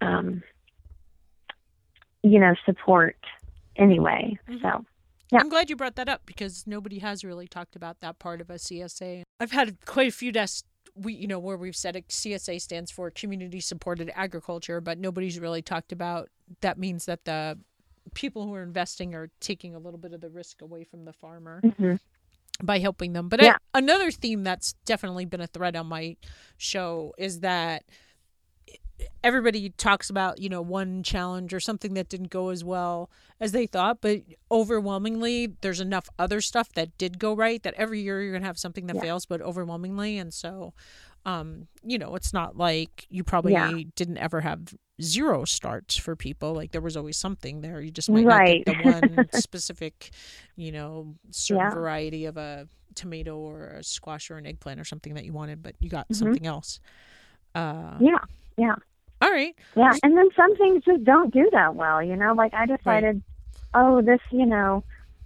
[0.00, 0.42] um,
[2.24, 3.16] you know, support
[3.76, 4.36] anyway.
[4.48, 4.62] Mhm.
[4.62, 4.84] So,
[5.30, 5.38] yeah.
[5.40, 8.50] I'm glad you brought that up because nobody has really talked about that part of
[8.50, 9.22] a CSA.
[9.38, 10.64] I've had quite a few desks
[10.96, 15.38] we you know where we've said a CSA stands for community supported agriculture, but nobody's
[15.40, 16.28] really talked about
[16.60, 17.58] that means that the
[18.14, 21.12] people who are investing are taking a little bit of the risk away from the
[21.12, 21.98] farmer mhm.
[22.62, 23.28] by helping them.
[23.28, 23.56] But Yeah.
[23.74, 26.16] I, another theme that's definitely been a thread on my
[26.58, 27.84] show is that
[29.22, 33.52] everybody talks about, you know, one challenge or something that didn't go as well as
[33.52, 38.22] they thought, but overwhelmingly there's enough other stuff that did go right that every year
[38.22, 39.02] you're going to have something that Yeah.
[39.02, 40.72] fails, but overwhelmingly and so
[41.26, 43.90] um, you know, it's not like you probably Yeah.
[43.96, 46.52] didn't ever have zero starts for people.
[46.52, 47.80] Like there was always something there.
[47.80, 48.64] You just might not Right.
[48.66, 50.10] get the one specific,
[50.54, 51.70] you know, certain Yeah.
[51.70, 55.62] variety of a tomato or a squash or an eggplant or something that you wanted,
[55.62, 56.14] but you got Mhm.
[56.16, 56.78] something else.
[57.54, 58.18] Uh, yeah,
[58.56, 58.74] yeah,
[59.20, 59.54] All right.
[59.76, 59.94] yeah.
[60.02, 62.02] And then some things just don't do that well.
[62.02, 63.22] You know, like I decided,
[63.74, 64.84] oh, this, you know,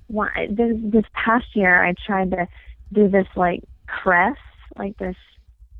[0.08, 2.48] why, this this past year I tried to
[2.92, 4.36] do this like cress,
[4.76, 5.16] like this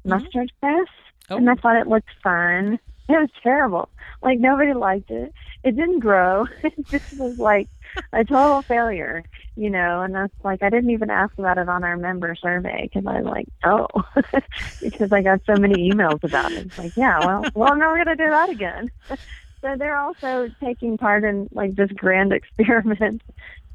[0.07, 0.11] Mhm.
[0.11, 0.89] mustard cress.
[1.31, 2.79] Oh, and I thought it looked fun.
[3.09, 3.89] It was terrible.
[4.23, 5.33] Like nobody liked it.
[5.65, 6.47] It didn't grow.
[6.65, 7.69] It just was like
[8.13, 9.25] a total failure,
[9.57, 10.03] you know.
[10.03, 13.21] And that's like I didn't even ask about it on our member survey because I
[13.21, 13.87] was like, oh,
[14.81, 16.67] because I got so many emails about it.
[16.67, 18.91] It's like, yeah, well, well, I'm never gonna do that again.
[19.11, 23.23] so they're also taking part in like this grand experiment,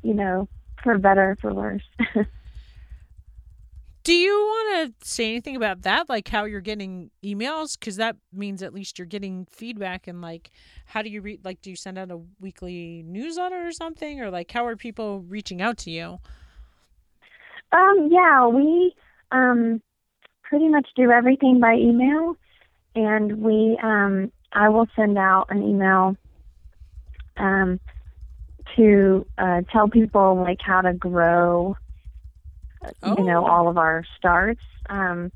[0.03, 0.47] you know,
[0.83, 1.83] for better for worse.
[4.03, 6.09] Do you want to say anything about that?
[6.09, 7.79] Like how you're getting emails?
[7.79, 10.51] Because that means at least you're getting feedback and like,
[10.85, 11.45] how do you read?
[11.45, 14.21] Like, do you send out a weekly newsletter or something?
[14.21, 16.19] Or like, how are people reaching out to you?
[17.71, 18.93] Um, yeah, we
[19.31, 19.81] um,
[20.43, 22.35] pretty much do everything by email,
[22.95, 26.15] and we um, I will send out an email
[27.37, 27.79] um,
[28.75, 31.75] to uh, tell people like how to grow,
[32.83, 33.49] uh, you know, Oh.
[33.49, 35.31] all of our starts, um,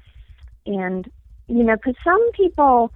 [0.66, 1.10] and
[1.48, 2.92] you know, because some people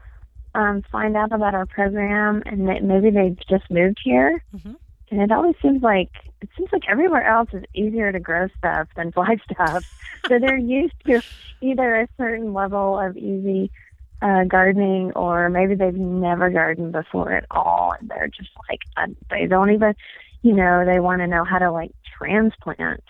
[0.55, 4.75] um, find out about our program and that maybe they've just moved here, Mhm.
[5.11, 6.09] and it always seems like
[6.41, 9.83] it seems like everywhere else is easier to grow stuff than fly stuff.
[10.27, 11.21] so they're used to
[11.61, 13.71] either a certain level of easy
[14.21, 19.07] uh, gardening or maybe they've never gardened before at all and they're just like uh,
[19.31, 19.95] they don't even
[20.43, 23.03] you know they want to know how to like transplant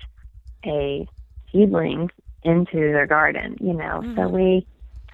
[0.65, 1.05] a
[1.51, 2.09] seedling
[2.43, 4.15] into their garden you know mm-hmm.
[4.15, 4.65] so we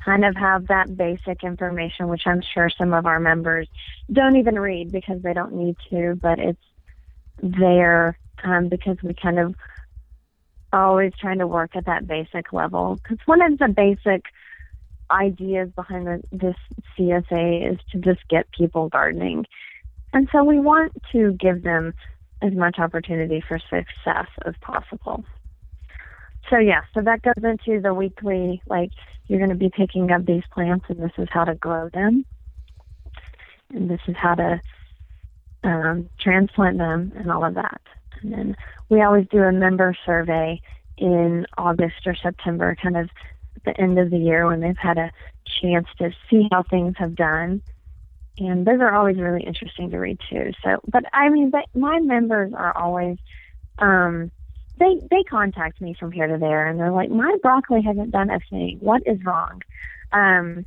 [0.04, 3.68] kind of have that basic information which i'm sure some of our members
[4.12, 6.62] don't even read because they don't need to but it's
[7.42, 9.56] there um, because we kind of
[10.74, 14.26] always trying to work at that basic level because one of the basic
[15.10, 16.56] ideas behind the, this
[16.98, 19.46] CSA is to just get people gardening.
[20.14, 21.94] And so we want to give them
[22.42, 25.24] as much opportunity for success as possible.
[26.50, 28.92] So yeah, so that goes into the weekly like
[29.28, 32.26] you're going to be picking up these plants and this is how to grow them.
[33.74, 34.62] And this is how to
[35.64, 37.82] um, transplant them and all of that.
[38.22, 38.58] And then
[38.90, 40.62] we always do a member survey
[40.98, 43.10] in August or September, kind of
[43.58, 45.12] at the end of the year when they've had a
[45.62, 47.62] chance to see how things have done.
[48.40, 50.52] And those are always really interesting to read too.
[50.64, 53.18] So, but I mean, but my members are always,
[53.80, 54.32] um,
[54.80, 58.30] they they contact me from here to there, and they're like, my broccoli hasn't done
[58.30, 58.78] a thing.
[58.80, 59.62] What is wrong?
[60.12, 60.66] Um,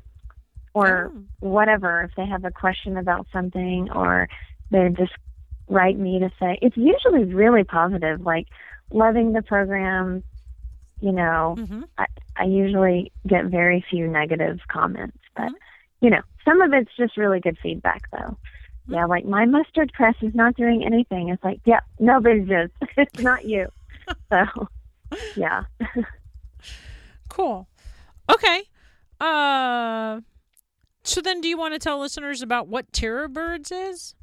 [0.75, 1.23] or oh.
[1.41, 2.03] whatever.
[2.03, 4.29] If they have a question about something, or
[4.71, 5.13] they just
[5.69, 8.49] write me to say, it's usually really positive, like
[8.93, 10.23] loving the program,
[11.01, 11.83] you know, mm-hmm.
[11.97, 16.05] I, I usually get very few negative comments, but mm-hmm.
[16.05, 18.19] you know, some of it's just really good feedback though.
[18.19, 18.95] Mm-hmm.
[18.95, 21.29] Yeah, like my mustard press is not doing anything.
[21.29, 22.73] It's like, yeah, nobody's just.
[22.97, 23.69] it's not you.
[24.33, 24.69] so,
[25.37, 25.65] yeah.
[27.29, 27.69] cool.
[28.31, 28.63] Okay.
[29.21, 30.21] Uh
[31.03, 34.15] so then do you want to tell listeners about what Terra Birds is?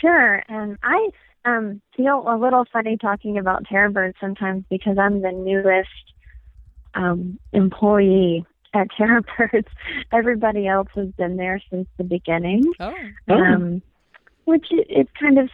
[0.00, 0.42] Sure.
[0.48, 1.08] And I
[1.44, 5.88] um, feel a little funny talking about Terra Birds sometimes because I'm the newest
[6.94, 9.68] um, employee at Terra Birds.
[10.12, 12.64] Everybody else has been there since the beginning.
[12.80, 12.94] Oh.
[13.28, 13.82] Um,
[14.44, 15.48] which it, it kind of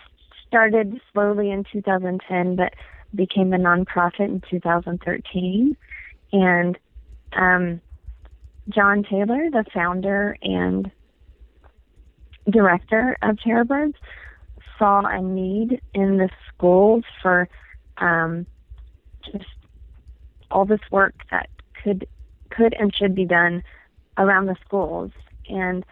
[0.48, 2.74] started slowly in 2010, but
[3.14, 5.76] became a nonprofit in 2013.
[6.32, 6.78] And
[7.32, 7.80] um,
[8.68, 10.90] John Taylor, the founder and
[12.50, 13.96] director of Terra Birds,
[14.78, 17.48] saw a need in the schools for
[17.98, 18.46] um,
[19.32, 19.46] just
[20.50, 21.48] all this work that
[21.82, 22.06] could
[22.50, 23.62] could and should be done
[24.16, 25.12] around the schools
[25.48, 25.84] and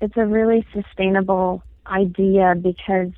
[0.00, 3.10] it's a really sustainable idea because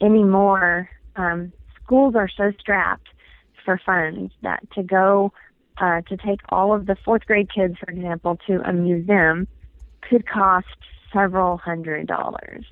[0.00, 3.08] anymore um, schools are so strapped
[3.64, 5.32] for funds that to go
[5.78, 9.46] uh, to take all of the fourth grade kids, for example, to a museum
[10.00, 10.66] could cost
[11.12, 12.64] several hundred dollars.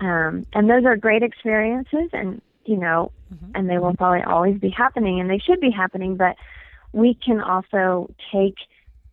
[0.00, 3.52] Um, and those are great experiences, and you know, mm-hmm.
[3.54, 6.16] and they will probably always be happening, and they should be happening.
[6.16, 6.36] But
[6.92, 8.56] we can also take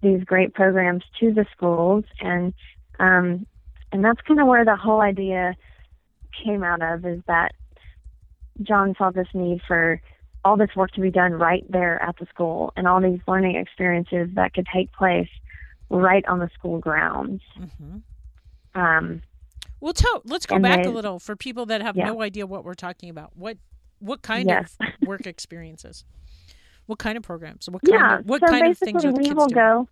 [0.02, 2.54] these great programs to the schools, and
[3.00, 3.46] um,
[3.92, 5.56] and that's kind of where the whole idea
[6.44, 7.06] came out of.
[7.06, 7.54] Is that
[8.62, 10.02] John saw this need for
[10.44, 13.56] all this work to be done right there at the school, and all these learning
[13.56, 15.30] experiences that could take place
[15.90, 17.42] right on the school grounds.
[17.60, 18.80] Mm-hmm.
[18.80, 19.22] Um,
[19.80, 20.22] well, tell.
[20.26, 22.06] Let's go back a little for people that have yeah.
[22.06, 23.32] no idea what we're talking about.
[23.36, 23.58] What
[24.00, 24.76] what kind yes.
[24.80, 26.04] of work experiences?
[26.86, 27.70] What kind of programs?
[27.70, 28.20] What kind yeah.
[28.20, 29.88] of what so kind of things we will go.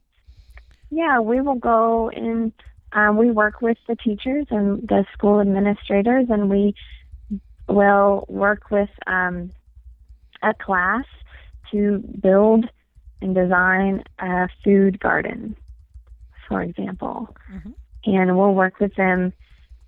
[0.91, 2.53] Yeah, we will go and
[2.93, 6.75] um, we work with the teachers and the school administrators, and we
[7.67, 9.51] will work with um,
[10.41, 11.05] a class
[11.71, 12.65] to build
[13.21, 15.55] and design a food garden,
[16.47, 17.35] for example.
[17.51, 17.71] Mm-hmm.
[18.05, 19.33] And we'll work with them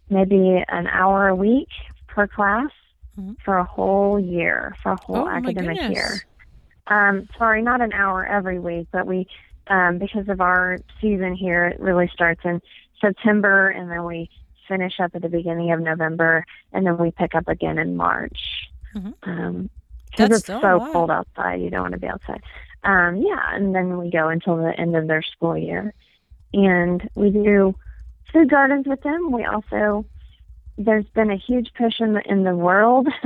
[0.10, 1.68] maybe an hour a week
[2.08, 2.72] per class
[3.20, 3.34] mm-hmm.
[3.44, 6.22] for a whole year, for a whole oh, academic year.
[6.88, 9.28] Um, sorry, not an hour every week, but we,
[9.68, 12.62] um, because of our season here, it really starts in
[13.00, 14.30] September and then we
[14.68, 18.70] finish up at the beginning of November and then we pick up again in March.
[18.96, 19.30] Mm-hmm.
[19.30, 19.70] Um,
[20.12, 22.42] because it's so cold outside, you don't want to be outside.
[22.86, 25.94] Um, yeah, and then we go until the end of their school year.
[26.54, 27.76] And we do
[28.32, 29.32] food gardens with them.
[29.32, 30.06] We also
[30.78, 33.08] there's been a huge push in the in the world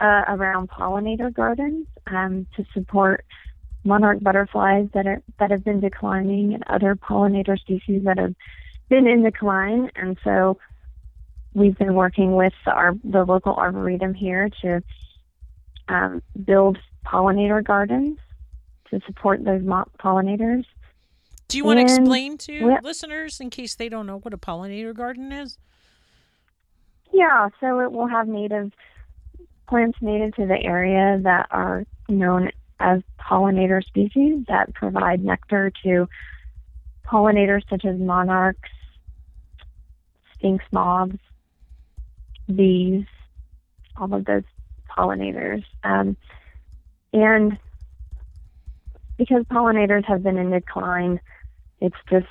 [0.00, 3.24] uh, around pollinator gardens um, to support
[3.84, 8.34] monarch butterflies that are that have been declining and other pollinator species that have
[8.90, 9.90] been in decline.
[9.96, 10.58] And so
[11.54, 14.82] we've been working with our the local arboretum here to
[15.88, 18.18] um, build pollinator gardens
[18.90, 20.66] to support those pollinators.
[21.48, 24.94] Do you want to explain to listeners in case they don't know what a pollinator
[24.94, 25.58] garden is?
[27.12, 28.72] Yeah, so it will have native
[29.68, 36.08] plants native to the area that are known as pollinator species that provide nectar to
[37.04, 38.70] pollinators such as monarchs,
[40.40, 41.18] sphinx moths,
[42.54, 43.04] bees,
[43.96, 44.42] all of those
[44.88, 45.64] pollinators.
[45.84, 46.16] Um,
[47.12, 47.58] and
[49.18, 51.20] because pollinators have been in decline,
[51.80, 52.26] it's just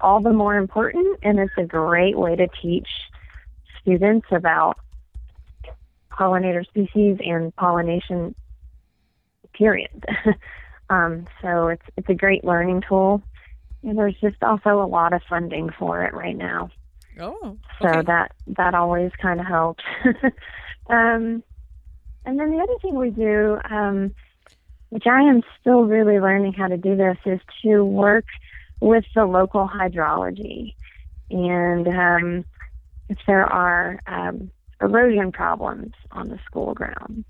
[0.00, 2.88] all the more important, and it's a great way to teach
[3.80, 4.78] students about
[6.12, 8.34] pollinator species and pollination.
[9.52, 10.04] Period.
[10.90, 13.22] um, so it's it's a great learning tool,
[13.86, 16.70] and there's just also a lot of funding for it right now.
[17.18, 19.84] Oh, so that that always kind of helps.
[20.90, 21.42] um,
[22.24, 24.12] and then the other thing we do, um,
[24.90, 28.26] which I am still really learning how to do this, is to work
[28.80, 30.74] with the local hydrology.
[31.30, 32.44] And um,
[33.08, 34.50] if there are um,
[34.82, 37.24] erosion problems on the school ground,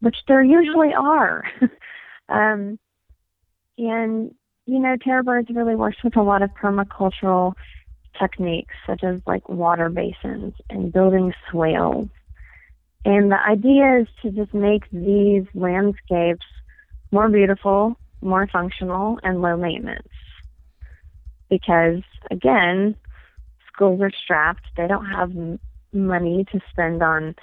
[0.00, 1.44] which there usually are,
[2.28, 2.78] um,
[3.78, 4.34] and
[4.66, 7.54] you know, Terra Birds really works with a lot of permacultural
[8.18, 12.08] techniques, such as like water basins and building swales.
[13.04, 16.46] And the idea is to just make these landscapes
[17.12, 20.08] more beautiful, more functional, and low maintenance
[21.54, 22.96] because again,
[23.72, 24.64] schools are strapped.
[24.76, 25.32] They don't have
[25.92, 27.34] money to spend on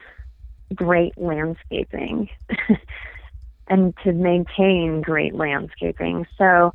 [0.74, 2.30] great landscaping
[3.67, 6.26] and to maintain great landscaping.
[6.38, 6.74] So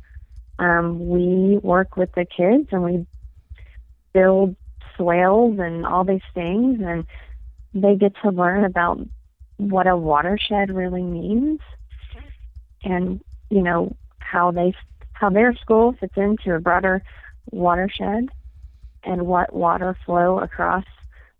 [0.59, 3.05] um, we work with the kids and we
[4.13, 4.55] build
[4.95, 7.05] swales and all these things, and
[7.73, 8.99] they get to learn about
[9.57, 11.59] what a watershed really means
[12.83, 14.73] and you know how they
[15.13, 17.03] how their school fits into a broader
[17.51, 18.27] watershed
[19.03, 20.83] and what water flow across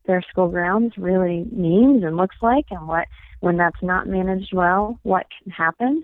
[0.05, 3.07] their school grounds really means and looks like and what
[3.39, 6.03] when that's not managed well what can happen.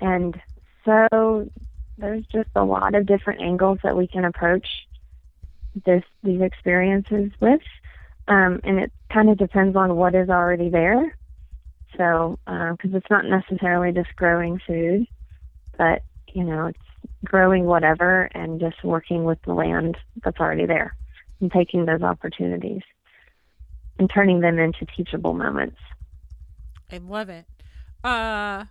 [0.00, 0.40] And
[0.86, 1.50] so
[1.98, 4.66] there's just a lot of different angles that we can approach
[5.84, 7.60] this these experiences with
[8.28, 11.14] um, and it kind of depends on what is already there
[11.98, 15.06] so because uh, it's not necessarily just growing food
[15.76, 16.78] but you know it's
[17.24, 20.94] growing whatever and just working with the land that's already there
[21.40, 22.82] and taking those opportunities
[23.98, 25.78] and turning them into teachable moments.
[26.90, 27.46] I love it.
[28.04, 28.64] Uh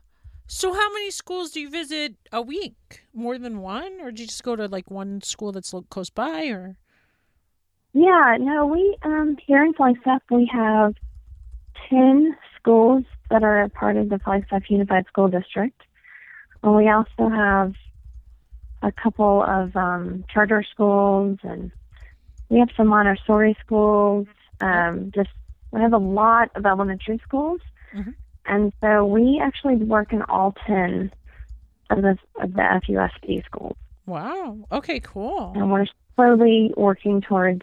[0.48, 3.04] so how many schools do you visit a week?
[3.14, 6.46] More than one or do you just go to like one school that's close by
[6.48, 6.78] or
[7.94, 10.94] Yeah, no, we um here in Flagstaff we have
[11.90, 15.80] 10 schools that are a part of the Flagstaff Unified School District.
[16.64, 17.74] And we also have
[18.82, 21.72] a couple of um, charter schools, and
[22.50, 24.28] we have some Montessori schools.
[24.62, 25.30] Um, just
[25.72, 27.62] we have a lot of elementary schools,
[27.94, 28.12] mm-hmm.
[28.48, 31.12] And so we actually work in all ten
[31.90, 33.78] of the of the FUSD schools.
[34.06, 34.60] Wow.
[34.72, 35.00] Okay.
[35.00, 35.54] Cool.
[35.56, 37.62] And we're slowly working towards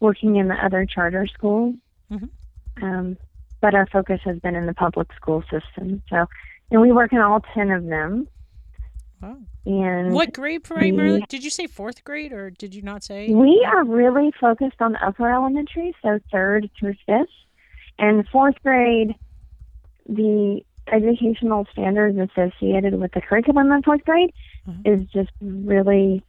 [0.00, 1.74] working in the other charter schools.
[2.10, 2.84] Mm-hmm.
[2.84, 3.16] Um,
[3.60, 6.02] but our focus has been in the public school system.
[6.10, 6.26] So,
[6.70, 8.28] and we work in all ten of them.
[9.20, 9.38] Wow.
[9.64, 11.20] And what grade primarily?
[11.20, 13.28] We, did you say fourth grade or did you not say?
[13.32, 17.28] We are really focused on upper elementary, so third through fifth.
[17.98, 19.14] And fourth grade,
[20.08, 24.32] the educational standards associated with the curriculum in fourth grade
[24.66, 24.80] mm-hmm.
[24.84, 26.22] is just really,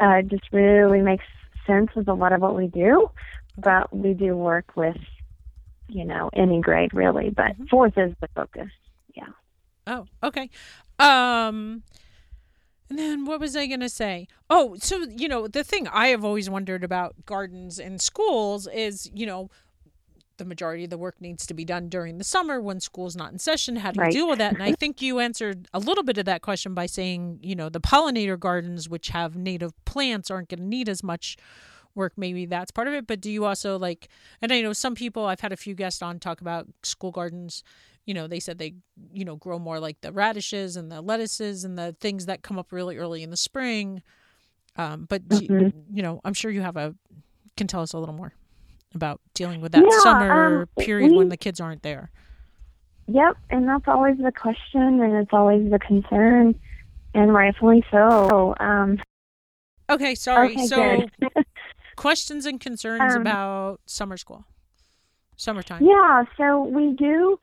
[0.00, 1.24] uh, just really makes
[1.66, 3.10] sense with a lot of what we do.
[3.58, 4.98] But we do work with,
[5.88, 7.30] you know, any grade really.
[7.30, 7.66] But mm-hmm.
[7.66, 8.70] fourth is the focus.
[9.14, 9.28] Yeah.
[9.86, 10.50] Oh, okay.
[10.98, 11.82] Um,
[12.88, 14.28] and then what was I going to say?
[14.48, 19.10] Oh, so, you know, the thing I have always wondered about gardens in schools is,
[19.14, 19.50] you know,
[20.38, 23.32] the majority of the work needs to be done during the summer when school's not
[23.32, 23.76] in session.
[23.76, 24.12] How do you right.
[24.12, 24.54] deal with that?
[24.54, 27.68] And I think you answered a little bit of that question by saying, you know,
[27.68, 31.36] the pollinator gardens, which have native plants, aren't going to need as much
[31.94, 32.12] work.
[32.16, 33.06] Maybe that's part of it.
[33.06, 34.08] But do you also like,
[34.42, 37.62] and I know some people, I've had a few guests on talk about school gardens
[38.06, 38.74] you know, they said they,
[39.12, 42.56] you know, grow more like the radishes and the lettuces and the things that come
[42.56, 44.00] up really early in the spring.
[44.76, 45.58] Um, but mm-hmm.
[45.58, 46.94] you, you, know, I'm sure you have a
[47.56, 48.32] can tell us a little more
[48.94, 52.10] about dealing with that yeah, summer um, period we, when the kids aren't there.
[53.08, 56.58] Yep, and that's always the question, and it's always the concern,
[57.14, 58.54] and rightfully so.
[58.58, 58.98] Um,
[59.88, 60.52] okay, sorry.
[60.52, 61.02] Okay, so,
[61.96, 64.44] questions and concerns um, about summer school,
[65.36, 65.84] summertime.
[65.84, 67.38] Yeah, so we do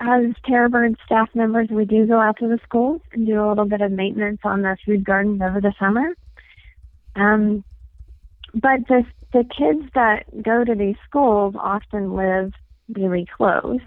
[0.00, 3.48] as Terra Bird staff members, we do go out to the schools and do a
[3.48, 6.14] little bit of maintenance on the food gardens over the summer.
[7.16, 7.64] Um,
[8.54, 12.52] but the the kids that go to these schools often live
[12.94, 13.80] really close.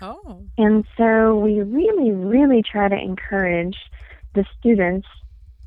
[0.00, 0.48] Oh.
[0.58, 3.76] And so we really, really try to encourage
[4.34, 5.08] the students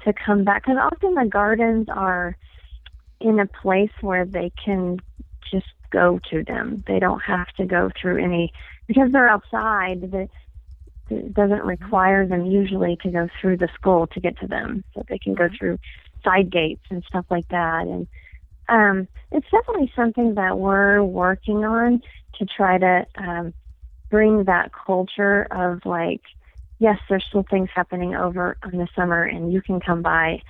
[0.05, 2.37] to come back because often the gardens are
[3.19, 4.99] in a place where they can
[5.51, 6.83] just go to them.
[6.87, 8.51] They don't have to go through any
[8.87, 10.01] because they're outside.
[10.11, 10.27] The,
[11.09, 15.03] it doesn't require them usually to go through the school to get to them, so
[15.09, 15.57] they can go Mhm.
[15.57, 15.79] through
[16.23, 17.87] side gates and stuff like that.
[17.87, 18.07] And
[18.69, 22.01] um, it's definitely something that we're working on
[22.35, 23.53] to try to um,
[24.09, 26.21] bring that culture of like,
[26.79, 30.41] yes, there's still things happening over in the summer, and you can come by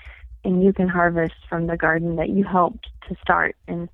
[0.45, 3.89] and you can harvest from the garden that you helped to start in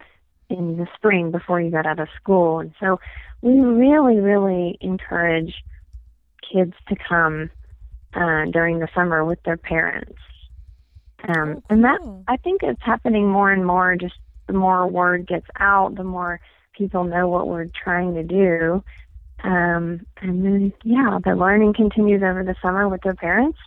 [0.49, 2.59] in the spring before you got out of school.
[2.59, 2.99] And so
[3.41, 5.53] we really, really encourage
[6.51, 7.51] kids to come
[8.15, 10.17] uh, during the summer with their parents.
[11.27, 11.99] Um, Oh, And that.
[12.27, 13.95] I think it's happening more and more.
[13.95, 14.15] Just
[14.47, 16.39] the more word gets out, the more
[16.73, 18.83] people know what we're trying to do.
[19.43, 23.59] Um, and then, yeah, the learning continues over the summer with their parents.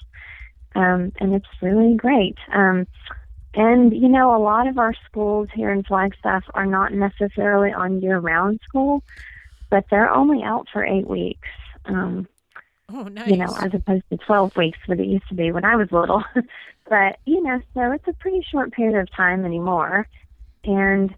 [0.74, 2.36] Um, and it's really great.
[2.52, 2.86] Um,
[3.54, 8.00] and, you know, a lot of our schools here in Flagstaff are not necessarily on
[8.00, 9.02] year round school,
[9.70, 11.48] but they're only out for eight weeks.
[11.84, 12.26] Um,
[12.92, 13.28] Oh, nice.
[13.28, 15.90] you know, as opposed to 12 weeks, what it used to be when I was
[15.92, 16.22] little.
[16.88, 20.06] but, you know, so it's a pretty short period of time anymore.
[20.64, 21.14] And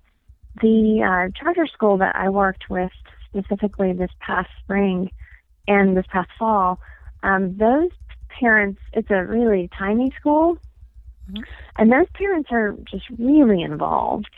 [0.63, 2.93] the uh, charter school that I worked with
[3.29, 5.11] specifically this past spring
[5.67, 6.79] and this past fall,
[7.23, 7.91] um, those
[8.39, 10.59] parents, it's a really tiny school,
[11.31, 11.45] Mhm.
[11.77, 14.31] and those parents are just really involved.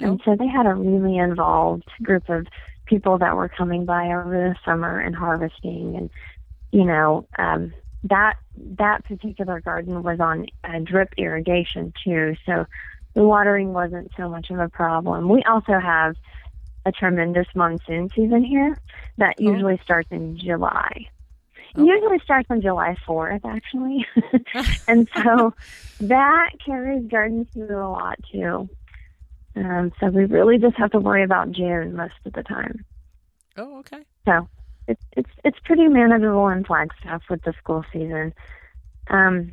[0.00, 0.24] And Oh.
[0.24, 2.46] so they had a really involved group of
[2.84, 6.10] people that were coming by over the summer and harvesting and
[6.76, 7.72] you know um
[8.04, 8.34] that
[8.78, 12.66] that particular garden was on uh, drip irrigation too so
[13.14, 16.14] the watering wasn't so much of a problem we also have
[16.84, 18.76] a tremendous monsoon season here
[19.16, 19.42] that Oh.
[19.52, 21.06] usually starts in july
[21.78, 21.82] Oh.
[21.84, 24.06] usually starts on july 4th actually
[24.88, 25.54] and so
[26.00, 28.68] that carries gardens through a lot too
[29.56, 32.84] um, so we really just have to worry about june most of the time
[33.56, 34.02] oh, okay.
[34.26, 34.46] so
[34.88, 38.32] it's it's it's pretty manageable in Flagstaff with the school season.
[39.08, 39.52] Um,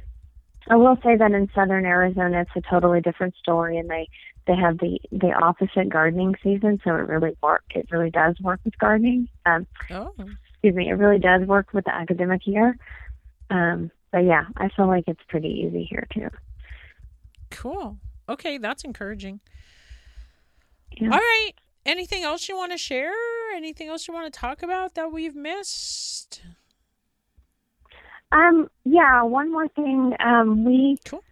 [0.70, 4.08] I will say that in southern Arizona, it's a totally different story, and they
[4.48, 8.60] they have the the opposite gardening season, so it really work it really does work
[8.64, 9.28] with gardening.
[9.46, 10.14] Um, Oh.
[10.52, 12.78] excuse me, it really does work with the academic year.
[13.50, 16.30] Um, but yeah, I feel like it's pretty easy here too.
[17.52, 17.98] Cool.
[18.30, 19.40] Okay, that's encouraging.
[20.98, 21.10] Yeah.
[21.12, 21.52] All right.
[21.86, 23.12] Anything else you want to share?
[23.56, 26.42] Anything else you want to talk about that we've missed?
[28.32, 30.16] Um, yeah, one more thing.
[30.20, 31.24] Um, we Cool.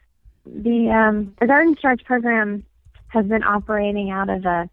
[0.46, 2.64] the um, the Garden Starts program
[3.08, 4.70] has been operating out of a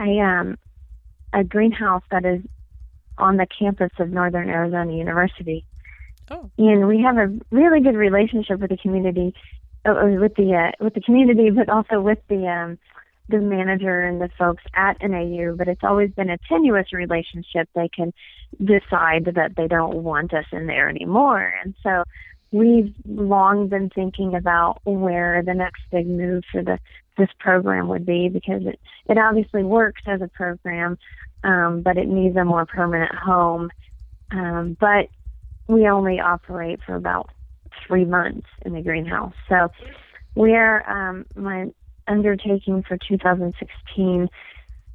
[0.00, 0.56] a um
[1.32, 2.40] a greenhouse that is
[3.18, 5.64] on the campus of Northern Arizona University,
[6.30, 6.50] Oh.
[6.56, 9.34] and we have a really good relationship with the community,
[9.84, 12.78] uh, with the uh, with the community, but also with the um,
[13.30, 15.54] the manager and the folks at NAU.
[15.56, 17.68] But it's always been a tenuous relationship.
[17.74, 18.12] They can
[18.58, 22.04] decide that they don't want us in there anymore, and so
[22.52, 26.78] we've long been thinking about where the next big move for the
[27.16, 30.98] this program would be because it it obviously works as a program,
[31.44, 33.70] um, but it needs a more permanent home.
[34.30, 35.08] Um, but
[35.68, 37.30] we only operate for about
[37.86, 39.68] three months in the greenhouse, so
[40.34, 41.66] we are um, my
[42.10, 44.28] undertaking for 2016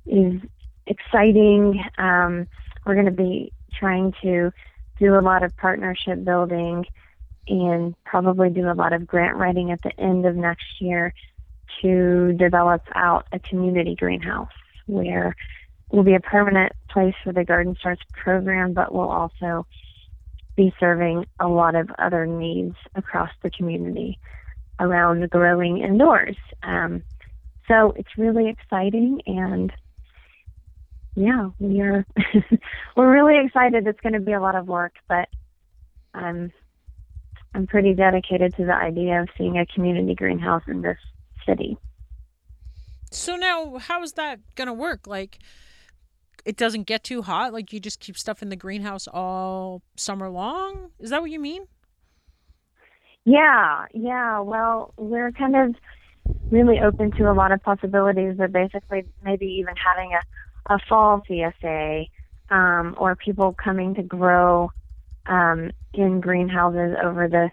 [0.06, 0.42] is
[0.86, 1.84] exciting.
[1.98, 2.48] Um,
[2.86, 4.52] we're going to be trying to
[5.00, 6.86] do a lot of partnership building
[7.48, 11.14] and probably do a lot of grant writing at the end of next year
[11.82, 14.50] to develop out a community greenhouse
[14.86, 15.36] where
[15.92, 19.66] will be a permanent place for the Garden Starts program, but will also
[20.56, 24.18] be serving a lot of other needs across the community
[24.80, 26.38] around growing indoors.
[26.64, 27.04] Um,
[27.68, 29.72] so it's really exciting and
[31.16, 32.06] yeah, we are
[32.98, 33.88] we're really excited.
[33.88, 35.30] It's going to be a lot of work, but
[36.14, 36.52] I'm
[37.54, 40.98] I'm pretty dedicated to the idea of seeing a community greenhouse in this
[41.46, 41.78] city.
[43.12, 45.08] So now, how is that gonna work?
[45.08, 45.40] Like,
[46.44, 47.54] it doesn't get too hot.
[47.54, 50.92] Like, you just keep stuff in the greenhouse all summer long.
[51.00, 51.68] Is that what you mean?
[53.26, 54.40] Yeah, yeah.
[54.40, 55.76] Well, we're kind of
[56.52, 61.24] really open to a lot of possibilities, but basically maybe even having a, a fall
[61.30, 62.08] CSA
[62.52, 64.72] um, or people coming to grow
[65.28, 67.50] um, in greenhouses over the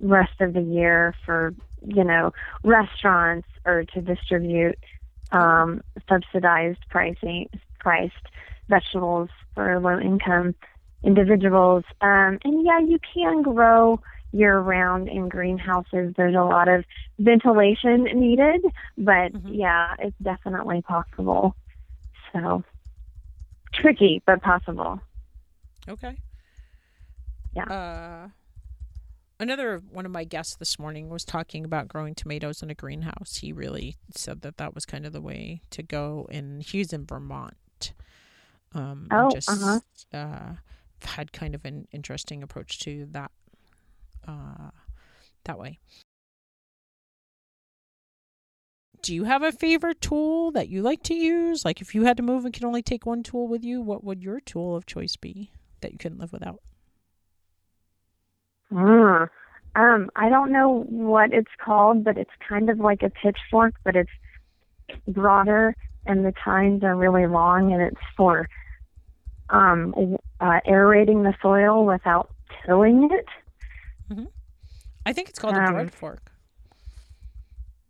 [0.00, 1.54] rest of the year for
[1.86, 2.32] you know,
[2.64, 4.78] restaurants or to distribute
[5.32, 7.48] um, subsidized pricing
[7.80, 8.14] priced
[8.68, 10.54] vegetables for low income
[11.04, 11.84] individuals.
[12.00, 14.00] Um, and yeah, you can grow
[14.32, 16.14] year round in greenhouses.
[16.16, 16.84] There's a lot of
[17.18, 18.64] ventilation needed,
[18.98, 19.54] but mm-hmm.
[19.54, 21.54] yeah, it's definitely possible.
[22.32, 22.64] So
[23.72, 25.00] tricky, but possible.
[25.88, 26.16] Okay.
[27.54, 27.64] Yeah.
[27.64, 28.28] Uh,
[29.40, 33.36] another one of my guests this morning was talking about growing tomatoes in a greenhouse.
[33.36, 37.06] He really said that that was kind of the way to go, and he's in
[37.06, 37.92] Vermont.
[38.74, 39.80] Um, oh, just uh-huh.
[40.12, 40.52] uh,
[41.02, 43.30] had kind of an interesting approach to that.
[44.26, 44.70] Uh,
[45.44, 45.78] that way.
[49.02, 51.64] Do you have a favorite tool that you like to use?
[51.64, 54.02] Like, if you had to move and could only take one tool with you, what
[54.02, 56.60] would your tool of choice be that you couldn't live without?
[58.72, 59.28] Mm.
[59.76, 63.94] Um, I don't know what it's called, but it's kind of like a pitchfork, but
[63.94, 64.10] it's
[65.06, 68.48] broader and the tines are really long, and it's for
[69.50, 72.30] um, uh, aerating the soil without
[72.64, 73.26] tilling it.
[74.10, 74.26] Mm-hmm.
[75.04, 76.18] I think it's called um, a broadfork.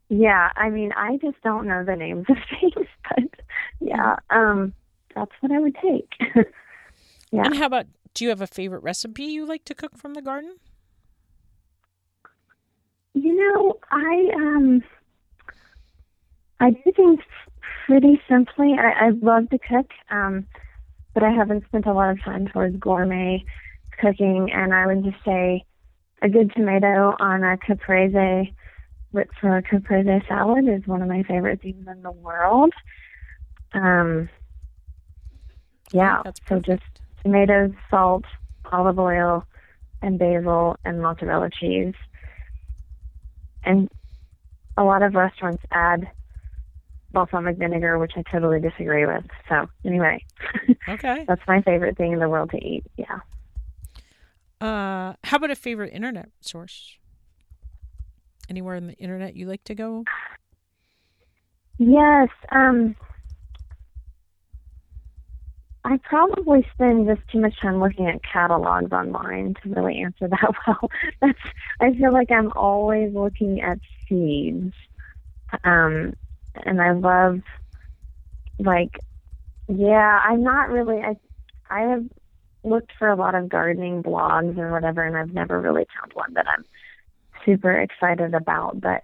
[0.09, 3.31] Yeah, I mean, I just don't know the names of things, but
[3.81, 4.39] yeah, mm-hmm.
[4.39, 4.75] um,
[5.15, 6.13] that's what I would take.
[7.31, 7.45] yeah.
[7.45, 7.87] And how about?
[8.15, 10.57] Do you have a favorite recipe you like to cook from the garden?
[13.13, 14.83] You know, I um
[16.61, 17.21] I do things
[17.87, 18.75] pretty simply.
[18.79, 20.47] I, I love to cook, um,
[21.15, 23.45] but I haven't spent a lot of time towards gourmet
[24.01, 24.51] cooking.
[24.53, 25.65] And I would just say
[26.23, 28.55] a good tomato on a caprese
[29.41, 32.73] for a caprese salad is one of my favorite things in the world.
[33.73, 34.29] Um,
[35.93, 36.83] yeah, so just
[37.23, 38.25] tomatoes, salt,
[38.71, 39.45] olive oil,
[40.03, 41.95] and basil and mozzarella cheese
[43.67, 43.91] and
[44.77, 46.09] a lot of restaurants add
[47.13, 49.25] balsamic vinegar, which I totally disagree with.
[49.49, 50.25] So anyway,
[50.89, 52.85] okay, that's my favorite thing in the world to eat.
[52.97, 53.19] Yeah.
[54.61, 56.99] Uh, how about a favorite internet source?
[58.49, 60.07] Anywhere in the internet you like to go?
[61.79, 62.29] Yes.
[62.51, 62.97] Um,
[65.85, 70.51] I probably spend just too much time looking at catalogs online to really answer that
[70.67, 70.91] well.
[71.21, 71.39] That's
[71.81, 73.79] I feel like I'm always looking at
[74.09, 74.75] seeds.
[75.65, 76.15] Um
[76.55, 77.41] and I love
[78.59, 78.99] like
[79.69, 81.17] yeah, I'm not really I
[81.71, 82.05] I have
[82.67, 86.35] looked for a lot of gardening blogs or whatever and I've never really found one
[86.35, 86.65] that I'm
[87.45, 89.01] super excited about, but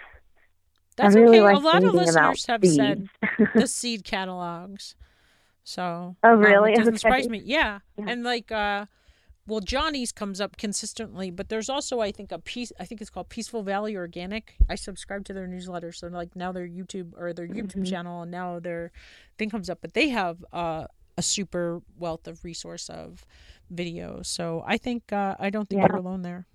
[0.97, 1.55] that's I really okay.
[1.55, 2.77] Like a lot of listeners have seeds.
[2.77, 3.09] said
[3.55, 4.95] the seed catalogs.
[5.65, 6.71] So Oh really?
[6.71, 7.41] Um, it doesn't surprise me.
[7.45, 7.79] Yeah.
[7.97, 8.05] yeah.
[8.09, 8.87] And like uh
[9.47, 13.11] well Johnny's comes up consistently, but there's also I think a piece I think it's
[13.11, 14.57] called Peaceful Valley Organic.
[14.69, 17.85] I subscribe to their newsletter, so like now their YouTube or their YouTube mm-hmm.
[17.85, 18.93] channel and now their
[19.39, 20.87] thing comes up, but they have uh
[21.17, 23.27] a super wealth of resource of
[23.73, 24.27] videos.
[24.27, 25.89] So I think uh I don't think yeah.
[25.91, 26.47] you're alone there.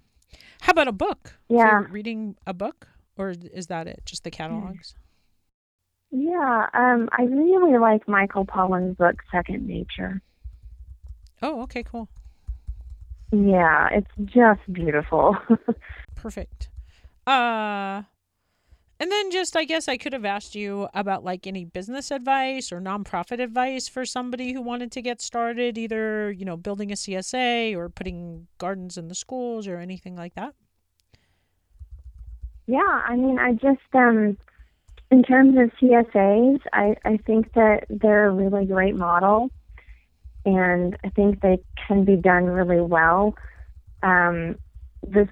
[0.61, 1.35] How about a book?
[1.49, 1.83] Yeah.
[1.89, 2.87] reading a book
[3.17, 4.01] or is that it?
[4.05, 4.95] Just the catalogs?
[6.11, 10.21] Yeah, um, I really like Michael Pollan's book, Second Nature.
[11.41, 12.07] Oh, okay, cool.
[13.33, 15.35] Yeah, it's just beautiful.
[16.15, 16.69] Perfect.
[17.25, 18.03] Uh
[18.99, 22.71] and then just I guess I could have asked you about like any business advice
[22.71, 26.95] or nonprofit advice for somebody who wanted to get started, either, you know, building a
[26.95, 30.55] CSA or putting gardens in the schools or anything like that.
[32.65, 34.37] Yeah, I mean, I just um
[35.09, 39.49] in terms of CSAs, I, I think that they're a really great model,
[40.45, 43.35] and I think they can be done really well.
[44.03, 44.57] Um,
[45.03, 45.29] this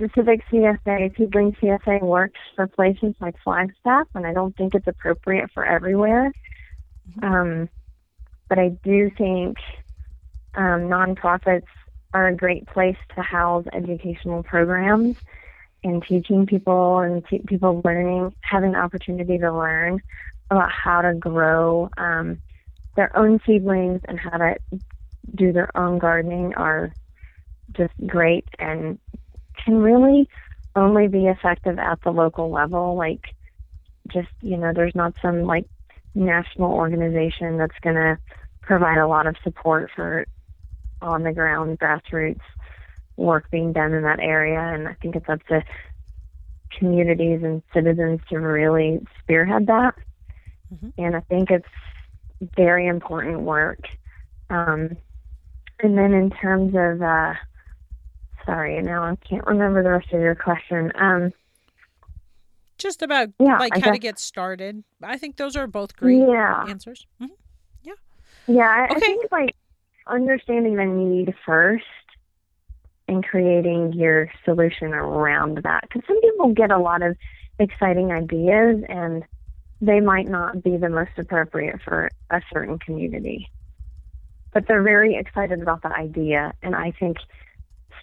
[0.00, 5.50] specific CSA, seedling CSA, works for places like Flagstaff, and I don't think it's appropriate
[5.52, 6.32] for everywhere.
[7.10, 7.24] Mm-hmm.
[7.24, 7.68] Um,
[8.48, 9.58] but I do think
[10.54, 11.66] um, nonprofits
[12.14, 15.16] are a great place to house educational programs
[15.84, 20.02] and teaching people and te- people learning, having the opportunity to learn
[20.50, 22.40] about how to grow um,
[22.96, 24.56] their own seedlings and how to
[25.34, 26.92] do their own gardening are
[27.72, 28.98] just great and
[29.64, 30.28] can really
[30.76, 32.96] only be effective at the local level.
[32.96, 33.34] Like,
[34.08, 35.66] just, you know, there's not some like
[36.14, 38.18] national organization that's going to
[38.62, 40.26] provide a lot of support for
[41.02, 42.40] on the ground grassroots
[43.16, 45.62] work being done in that area, and I think it's up to
[46.78, 49.94] communities and citizens to really spearhead that.
[50.72, 50.88] Mm-hmm.
[50.98, 51.66] And I think it's
[52.56, 53.80] very important work.
[54.48, 54.96] Um,
[55.80, 57.34] and then in terms of, uh,
[58.44, 60.92] sorry, now I can't remember the rest of your question.
[60.94, 61.32] Um,
[62.78, 64.84] just about Yeah, like I how to get started.
[65.02, 66.64] I think those are both great Yeah.
[66.68, 67.06] answers.
[67.20, 67.28] Mhm.
[68.46, 69.00] Yeah, I, I Okay.
[69.00, 69.54] think like
[70.08, 71.84] understanding the need first
[73.06, 75.82] and creating your solution around that.
[75.82, 77.16] Because some people get a lot of
[77.60, 79.24] exciting ideas and
[79.80, 83.48] they might not be the most appropriate for a certain community.
[84.52, 86.52] But they're very excited about the idea.
[86.62, 87.18] And I think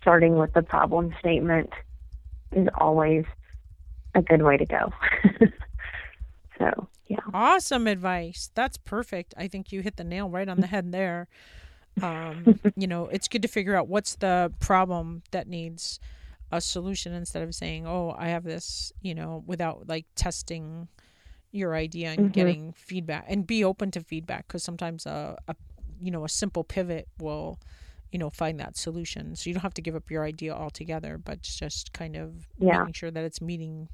[0.07, 1.69] starting with the problem statement
[2.55, 3.25] is always
[4.15, 4.89] a good way to go.
[6.57, 7.17] so, yeah.
[7.33, 8.49] Awesome advice.
[8.55, 9.33] That's perfect.
[9.35, 11.27] I think you hit the nail right on the head there.
[12.01, 15.99] Um, you know, it's good to figure out what's the problem that needs
[16.53, 20.87] a solution instead of saying, "Oh, I have this," you know, without like testing
[21.51, 22.31] your idea and Mhm.
[22.31, 25.55] getting feedback and be open to feedback because sometimes a, a
[25.99, 27.59] you know, a simple pivot will
[28.11, 31.17] you know find that solution so you don't have to give up your idea altogether
[31.17, 32.79] but just kind of Yeah.
[32.79, 33.89] making sure that it's meeting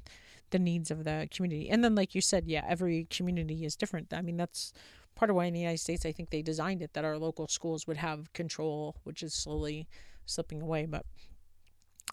[0.50, 4.12] the needs of the community and then like you said yeah every community is different
[4.14, 4.72] i mean that's
[5.16, 7.48] part of why in the united states i think they designed it that our local
[7.48, 9.88] schools would have control which is slowly
[10.26, 11.04] slipping away but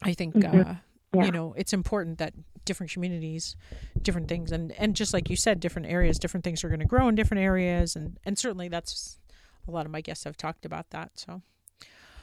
[0.02, 0.66] i think Mhm.
[0.68, 0.76] uh
[1.14, 1.26] Yeah.
[1.26, 2.34] you know it's important that
[2.64, 3.56] different communities
[4.02, 6.86] different things and and just like you said different areas different things are going to
[6.86, 9.20] grow in different areas and and certainly that's
[9.68, 11.42] a lot of my guests have talked about that so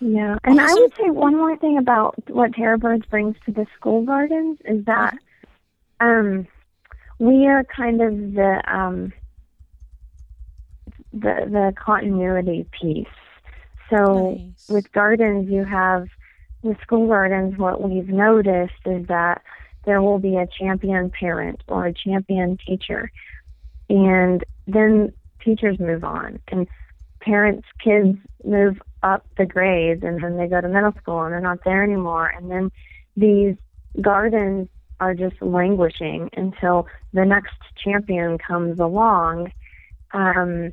[0.01, 3.67] Yeah, and I would say one more thing about what Terra Birds brings to the
[3.77, 5.17] school gardens is that
[5.99, 6.47] um,
[7.19, 9.13] we are kind of the um,
[11.13, 13.07] the the continuity piece.
[13.91, 14.69] So nice.
[14.69, 16.07] with gardens, you have
[16.63, 17.59] with school gardens.
[17.59, 19.43] What we've noticed is that
[19.85, 23.11] there will be a champion parent or a champion teacher,
[23.89, 25.13] and then
[25.45, 26.69] teachers move on, and
[27.21, 31.41] parents' kids move up the grades, and then they go to middle school, and they're
[31.41, 32.71] not there anymore, and then
[33.17, 33.57] these
[34.01, 34.69] gardens
[35.01, 39.53] are just languishing until the next champion comes along.
[40.13, 40.73] Um,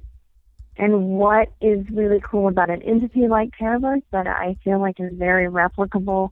[0.77, 4.99] and what is really cool about an entity like Terra Birds that I feel like
[4.99, 6.31] is very replicable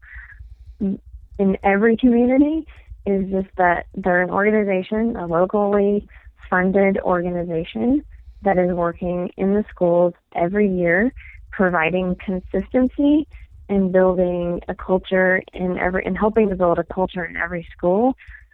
[0.79, 2.67] in every community
[3.05, 6.07] is just that they're an organization, a locally
[6.49, 8.03] funded organization
[8.43, 11.13] that is working in the schools every year,
[11.53, 13.27] providing consistency
[13.69, 18.13] and building a culture in every and helping to build a culture in every school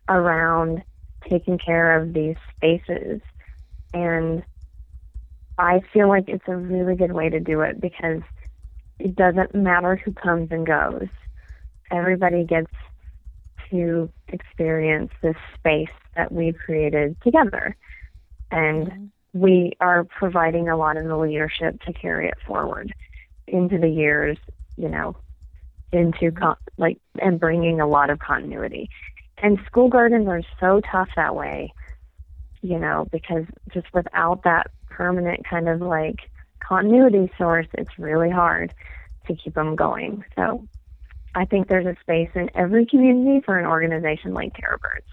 [0.09, 0.83] around
[1.29, 3.21] taking care of these spaces.
[3.93, 4.43] And
[5.57, 8.21] I feel like it's a really good way to do it because
[8.99, 11.07] it doesn't matter who comes and goes.
[11.91, 12.71] Everybody gets
[13.71, 17.75] to experience this space that we've created together.
[18.51, 19.11] And Mhm.
[19.33, 22.93] We are providing a lot of the leadership to carry it forward
[23.47, 24.37] into the years,
[24.77, 25.15] you know,
[25.91, 28.89] into con- like and bringing a lot of continuity.
[29.37, 31.73] And school gardens are so tough that way,
[32.61, 36.17] you know, because just without that permanent kind of like
[36.59, 38.73] continuity source, it's really hard
[39.27, 40.23] to keep them going.
[40.35, 40.67] So
[41.35, 45.05] I think there's a space in every community for an organization like Terra Birds.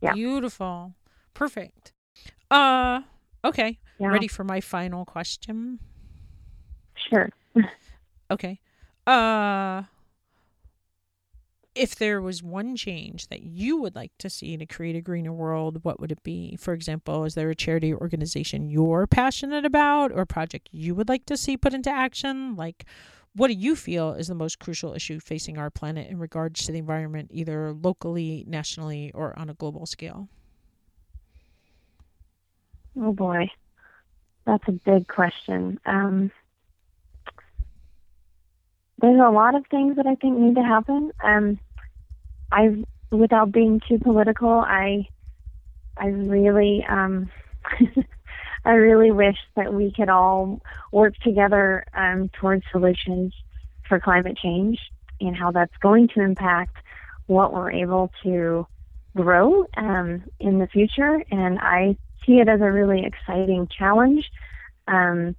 [0.00, 0.12] Yeah.
[0.12, 0.94] Beautiful.
[1.34, 1.92] Perfect.
[2.50, 3.02] Uh
[3.44, 3.78] okay.
[3.98, 5.80] Yeah, Ready for my final question?
[7.08, 7.30] sure.
[8.30, 8.60] Okay.
[9.06, 9.84] Uh
[11.74, 15.32] if there was one change that you would like to see to create a greener
[15.32, 16.56] world, what would it be?
[16.56, 20.94] For example, is there a charity or organization you're passionate about or a project you
[20.96, 22.56] would like to see put into action?
[22.56, 22.84] Like
[23.34, 26.72] what do you feel is the most crucial issue facing our planet in regards to
[26.72, 30.28] the environment, either locally, nationally, or on a global scale?
[33.00, 33.50] Oh boy,
[34.44, 35.78] that's a big question.
[35.86, 36.32] Um,
[39.00, 41.12] there's a lot of things that I think need to happen.
[41.22, 41.60] Um,
[42.50, 45.06] I, without being too political, I,
[45.96, 47.30] I really, um,
[48.64, 53.32] I really wish that we could all work together um, towards solutions
[53.88, 54.80] for climate change
[55.20, 56.76] and how that's going to impact
[57.26, 58.66] what we're able to
[59.14, 61.22] grow um, in the future.
[61.30, 64.30] And I see it as a really exciting challenge.
[64.86, 65.36] Um,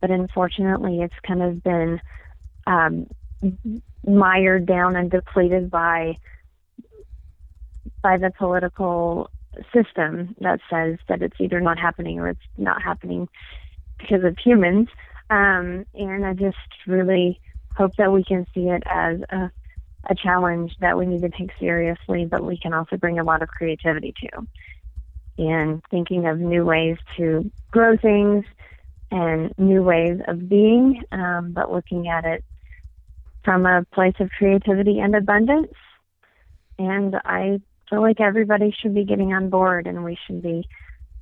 [0.00, 2.00] but unfortunately, it's kind of been
[2.66, 3.06] um,
[4.06, 6.18] mired down and depleted by
[8.02, 9.30] by the political
[9.72, 13.28] system that says that it's either not happening or it's not happening
[13.98, 14.88] because of humans.
[15.30, 16.56] Um, and I just
[16.86, 17.40] really
[17.74, 19.50] hope that we can see it as a,
[20.08, 23.42] a challenge that we need to take seriously, but we can also bring a lot
[23.42, 24.46] of creativity to
[25.38, 28.44] and thinking of new ways to grow things
[29.10, 32.44] and new ways of being, um, but looking at it
[33.44, 35.72] from a place of creativity and abundance.
[36.78, 40.68] And I feel like everybody should be getting on board, and we should be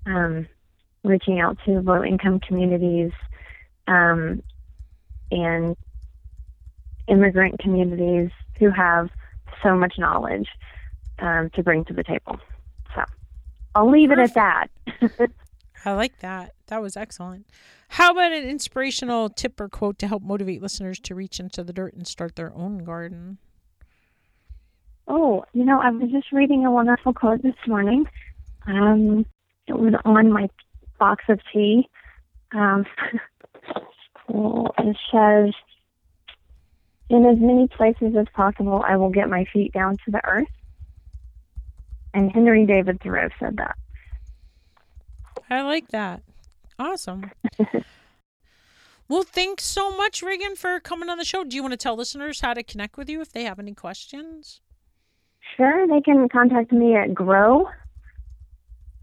[0.06, 0.48] um,
[1.04, 3.12] reaching out to low income communities
[3.86, 4.42] um,
[5.30, 5.76] and
[7.06, 9.08] immigrant communities who have
[9.62, 10.48] so much knowledge
[11.18, 12.40] um, to bring to the table.
[13.76, 14.38] I'll leave Perfect.
[14.38, 15.30] it at that.
[15.84, 16.54] I like that.
[16.68, 17.46] That was excellent.
[17.90, 21.74] How about an inspirational tip or quote to help motivate listeners to reach into the
[21.74, 23.36] dirt and start their own garden?
[25.06, 28.06] Oh, you know, I was just reading a wonderful quote this morning.
[28.66, 29.26] Um,
[29.66, 30.48] it was on my
[30.98, 31.86] box of tea.
[32.52, 32.86] Um,
[34.28, 35.54] it says,
[37.10, 40.48] In as many places as possible, I will get my feet down to the earth.
[42.16, 43.76] And Henry David Thoreau said that.
[45.50, 46.22] I like that.
[46.78, 47.30] Awesome.
[49.08, 51.44] well, thanks so much, Regan, for coming on the show.
[51.44, 53.74] Do you want to tell listeners how to connect with you if they have any
[53.74, 54.62] questions?
[55.58, 55.86] Sure.
[55.86, 57.68] They can contact me at grow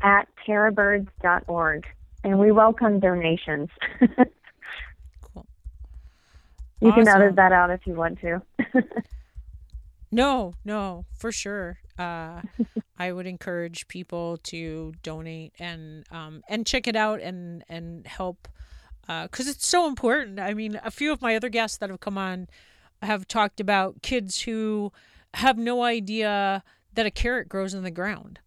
[0.02, 1.86] at terrabirds.org.
[2.24, 3.70] And we welcome donations.
[5.22, 5.46] cool.
[6.82, 7.06] You awesome.
[7.06, 8.42] can edit that out if you want to.
[10.12, 11.78] no, no, for sure.
[11.98, 12.42] Uh,
[12.98, 18.48] I would encourage people to donate and um, and check it out and and help
[19.02, 20.40] because uh, it's so important.
[20.40, 22.48] I mean, a few of my other guests that have come on
[23.02, 24.92] have talked about kids who
[25.34, 26.64] have no idea
[26.94, 28.40] that a carrot grows in the ground.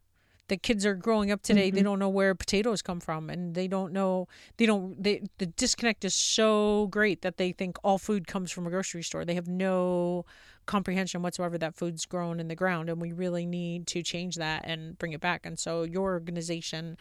[0.48, 1.76] The kids are growing up today; mm-hmm.
[1.76, 5.02] they don't know where potatoes come from, and they don't know they don't.
[5.02, 9.02] They, the disconnect is so great that they think all food comes from a grocery
[9.02, 9.24] store.
[9.24, 10.24] They have no
[10.66, 14.62] comprehension whatsoever that food's grown in the ground and we really need to change that
[14.64, 15.46] and bring it back.
[15.46, 16.96] And so your organization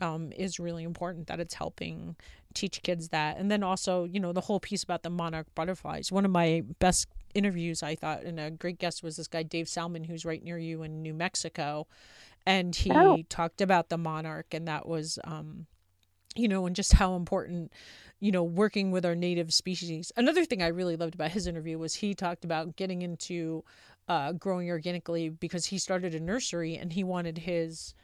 [0.00, 2.16] um, is really important that it's helping
[2.54, 3.38] teach kids that.
[3.38, 6.10] And then also you know the whole piece about the monarch butterflies.
[6.10, 9.68] One of my best interviews i thought and a great guest was this guy dave
[9.68, 11.86] salmon who's right near you in new mexico.
[12.46, 13.22] And he oh.
[13.28, 15.66] talked about the monarch and that was um,
[16.36, 17.72] you know and just how important
[18.20, 20.10] you know, working with our native species.
[20.16, 23.62] Another thing I really loved about his interview was he talked about getting into
[24.08, 27.94] uh, growing organically because he started a nursery and he wanted his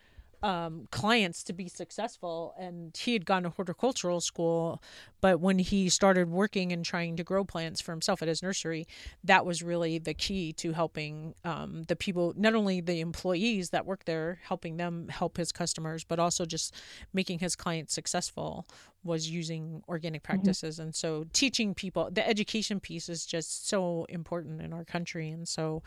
[0.42, 2.54] um, clients to be successful.
[2.58, 4.82] And he had gone to horticultural school,
[5.20, 8.86] but when he started working and trying to grow plants for himself at his nursery,
[9.24, 13.86] that was really the key to helping um, the people, not only the employees that
[13.86, 16.74] work there, helping them help his customers, but also just
[17.12, 18.66] making his clients successful
[19.04, 20.32] was using organic mm-hmm.
[20.32, 20.76] practices.
[20.76, 20.82] Mm-hmm.
[20.82, 25.30] And so teaching people, the education piece is just so important in our country.
[25.30, 25.82] And so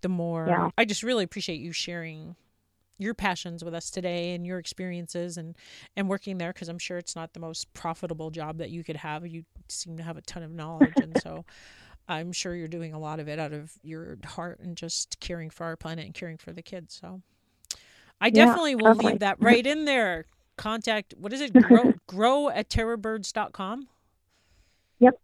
[0.00, 0.70] the more, yeah.
[0.78, 2.36] I just really appreciate you sharing
[3.00, 5.56] your passions with us today and your experiences and
[5.96, 8.96] and working there because I'm sure it's not the most profitable job that you could
[8.96, 9.26] have.
[9.26, 11.44] You seem to have a ton of knowledge and so
[12.08, 15.48] I'm sure you're doing a lot of it out of your heart and just caring
[15.48, 16.98] for our planet and caring for the kids.
[17.00, 17.22] So
[18.20, 20.26] I definitely yeah, will leave that right in there.
[20.56, 21.52] Contact what is it?
[21.62, 23.88] Grow grow at terrabirds.com.
[24.98, 25.20] Yep.